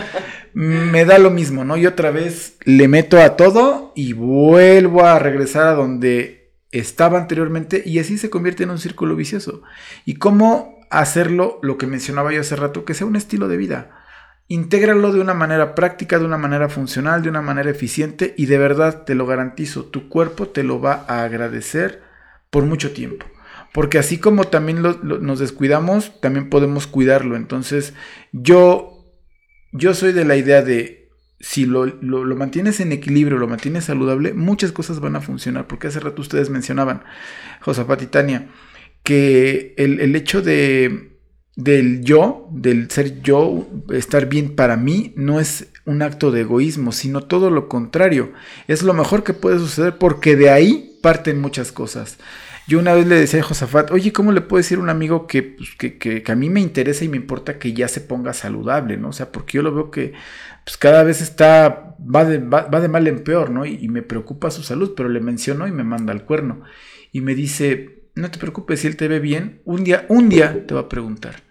[0.55, 1.77] me da lo mismo, ¿no?
[1.77, 6.36] Y otra vez le meto a todo y vuelvo a regresar a donde
[6.79, 9.63] estaba anteriormente y así se convierte en un círculo vicioso.
[10.05, 14.05] ¿Y cómo hacerlo, lo que mencionaba yo hace rato, que sea un estilo de vida?
[14.49, 18.59] Intégralo de una manera práctica, de una manera funcional, de una manera eficiente y de
[18.59, 22.03] verdad te lo garantizo, tu cuerpo te lo va a agradecer
[22.51, 23.27] por mucho tiempo.
[23.73, 27.37] Porque así como también nos descuidamos, también podemos cuidarlo.
[27.37, 27.93] Entonces
[28.33, 29.05] yo,
[29.73, 31.06] yo soy de la idea de
[31.41, 31.87] si lo,
[32.37, 35.67] mantienes en equilibrio, lo mantienes saludable, muchas cosas van a funcionar.
[35.67, 37.03] Porque hace rato ustedes mencionaban,
[37.61, 38.49] Josafat y Tania,
[39.03, 41.13] que el, hecho de
[41.57, 46.93] del yo, del ser yo, estar bien para mí, no es un acto de egoísmo,
[46.93, 48.33] sino todo lo contrario.
[48.69, 52.19] Es lo mejor que puede suceder porque de ahí parten muchas cosas.
[52.69, 55.29] Yo una vez le decía a Josafat, oye, ¿cómo le puedo decir a un amigo
[55.29, 58.01] que, pues, que, que, que, a mí me interesa y me importa que ya se
[58.01, 59.11] ponga saludable, ¿no?
[59.11, 60.15] O sea, porque yo lo veo que
[60.65, 63.65] pues cada vez está, va de, va, de mal en peor, ¿no?
[63.65, 66.63] Y, me preocupa su salud, pero le menciono y me manda al cuerno.
[67.13, 70.67] Y me dice, no te preocupes, si él te ve bien, un día, un día
[70.67, 71.45] te va a preguntar.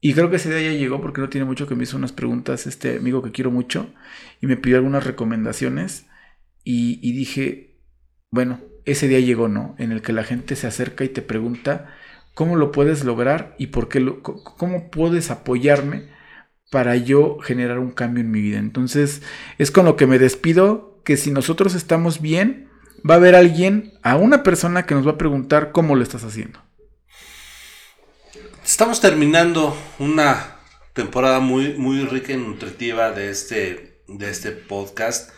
[0.00, 2.12] Y creo que ese día ya llegó porque no tiene mucho que me hizo unas
[2.12, 3.92] preguntas este amigo que quiero mucho
[4.40, 6.06] y me pidió algunas recomendaciones
[6.64, 7.80] y dije,
[8.30, 9.74] bueno, ese día llegó, ¿no?
[9.78, 11.94] En el que la gente se acerca y te pregunta
[12.34, 16.08] cómo lo puedes lograr y por qué lo, cómo puedes apoyarme
[16.70, 18.58] para yo generar un cambio en mi vida.
[18.58, 19.22] Entonces
[19.58, 22.68] es con lo que me despido, que si nosotros estamos bien,
[23.08, 26.24] va a haber alguien, a una persona que nos va a preguntar cómo lo estás
[26.24, 26.60] haciendo.
[28.64, 30.56] Estamos terminando una
[30.92, 35.30] temporada muy, muy rica y nutritiva de este, de este podcast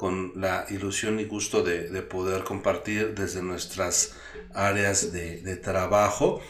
[0.00, 4.14] con la ilusión y gusto de, poder compartir desde nuestras
[4.54, 6.40] áreas de, de trabajo.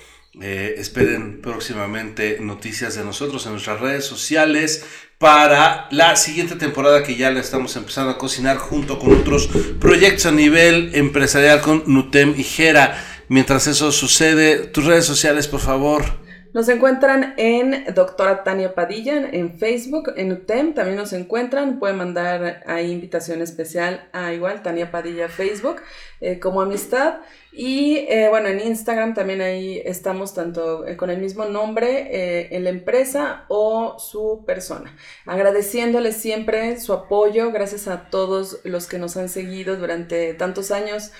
[0.40, 4.84] Eh, esperen próximamente noticias de nosotros en nuestras redes sociales
[5.18, 9.48] para la siguiente temporada que ya la estamos empezando a cocinar junto con otros
[9.80, 13.04] proyectos a nivel empresarial con Nutem y Jera.
[13.26, 16.04] Mientras eso sucede, tus redes sociales, por favor.
[16.52, 22.64] Nos encuentran en Doctora Tania Padilla en Facebook, en UTEM también nos encuentran, pueden mandar
[22.66, 25.76] ahí invitación especial a igual Tania Padilla Facebook
[26.20, 27.18] eh, como amistad.
[27.52, 32.48] Y eh, bueno, en Instagram también ahí estamos tanto eh, con el mismo nombre eh,
[32.52, 34.96] en la empresa o su persona.
[35.26, 41.10] Agradeciéndoles siempre su apoyo, gracias a todos los que nos han seguido durante tantos años,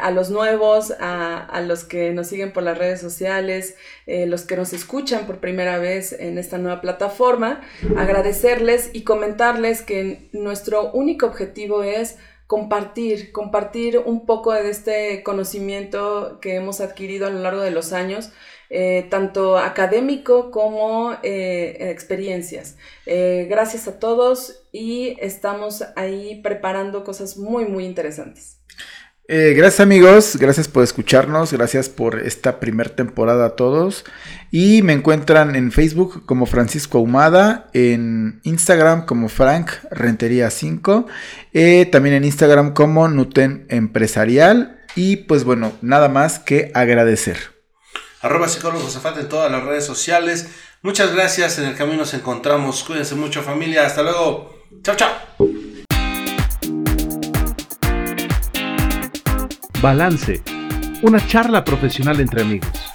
[0.00, 4.56] a los nuevos, a, a, los que nos siguen por las redes sociales, los que
[4.56, 7.62] nos escuchan por primera vez en esta nueva plataforma.
[7.96, 12.16] Agradecerles y comentarles que nuestro único objetivo es
[12.46, 17.92] compartir, compartir un poco de este conocimiento que hemos adquirido a lo largo de los
[17.92, 18.32] años,
[18.70, 22.76] eh, tanto académico como eh, experiencias.
[23.06, 28.63] Eh, gracias a todos y estamos ahí preparando cosas muy, muy interesantes.
[29.26, 34.04] Eh, gracias amigos, gracias por escucharnos, gracias por esta primer temporada a todos.
[34.50, 41.06] Y me encuentran en Facebook como Francisco Ahumada, en Instagram como Frank Rentería 5,
[41.54, 44.82] eh, también en Instagram como Nuten Empresarial.
[44.94, 47.38] Y pues bueno, nada más que agradecer.
[48.20, 50.48] Arroba psicólogo en todas las redes sociales.
[50.82, 52.84] Muchas gracias, en el camino nos encontramos.
[52.84, 54.54] Cuídense mucho familia, hasta luego.
[54.82, 55.73] Chao, chao.
[59.84, 60.42] Balance,
[61.02, 62.93] una charla profesional entre amigos.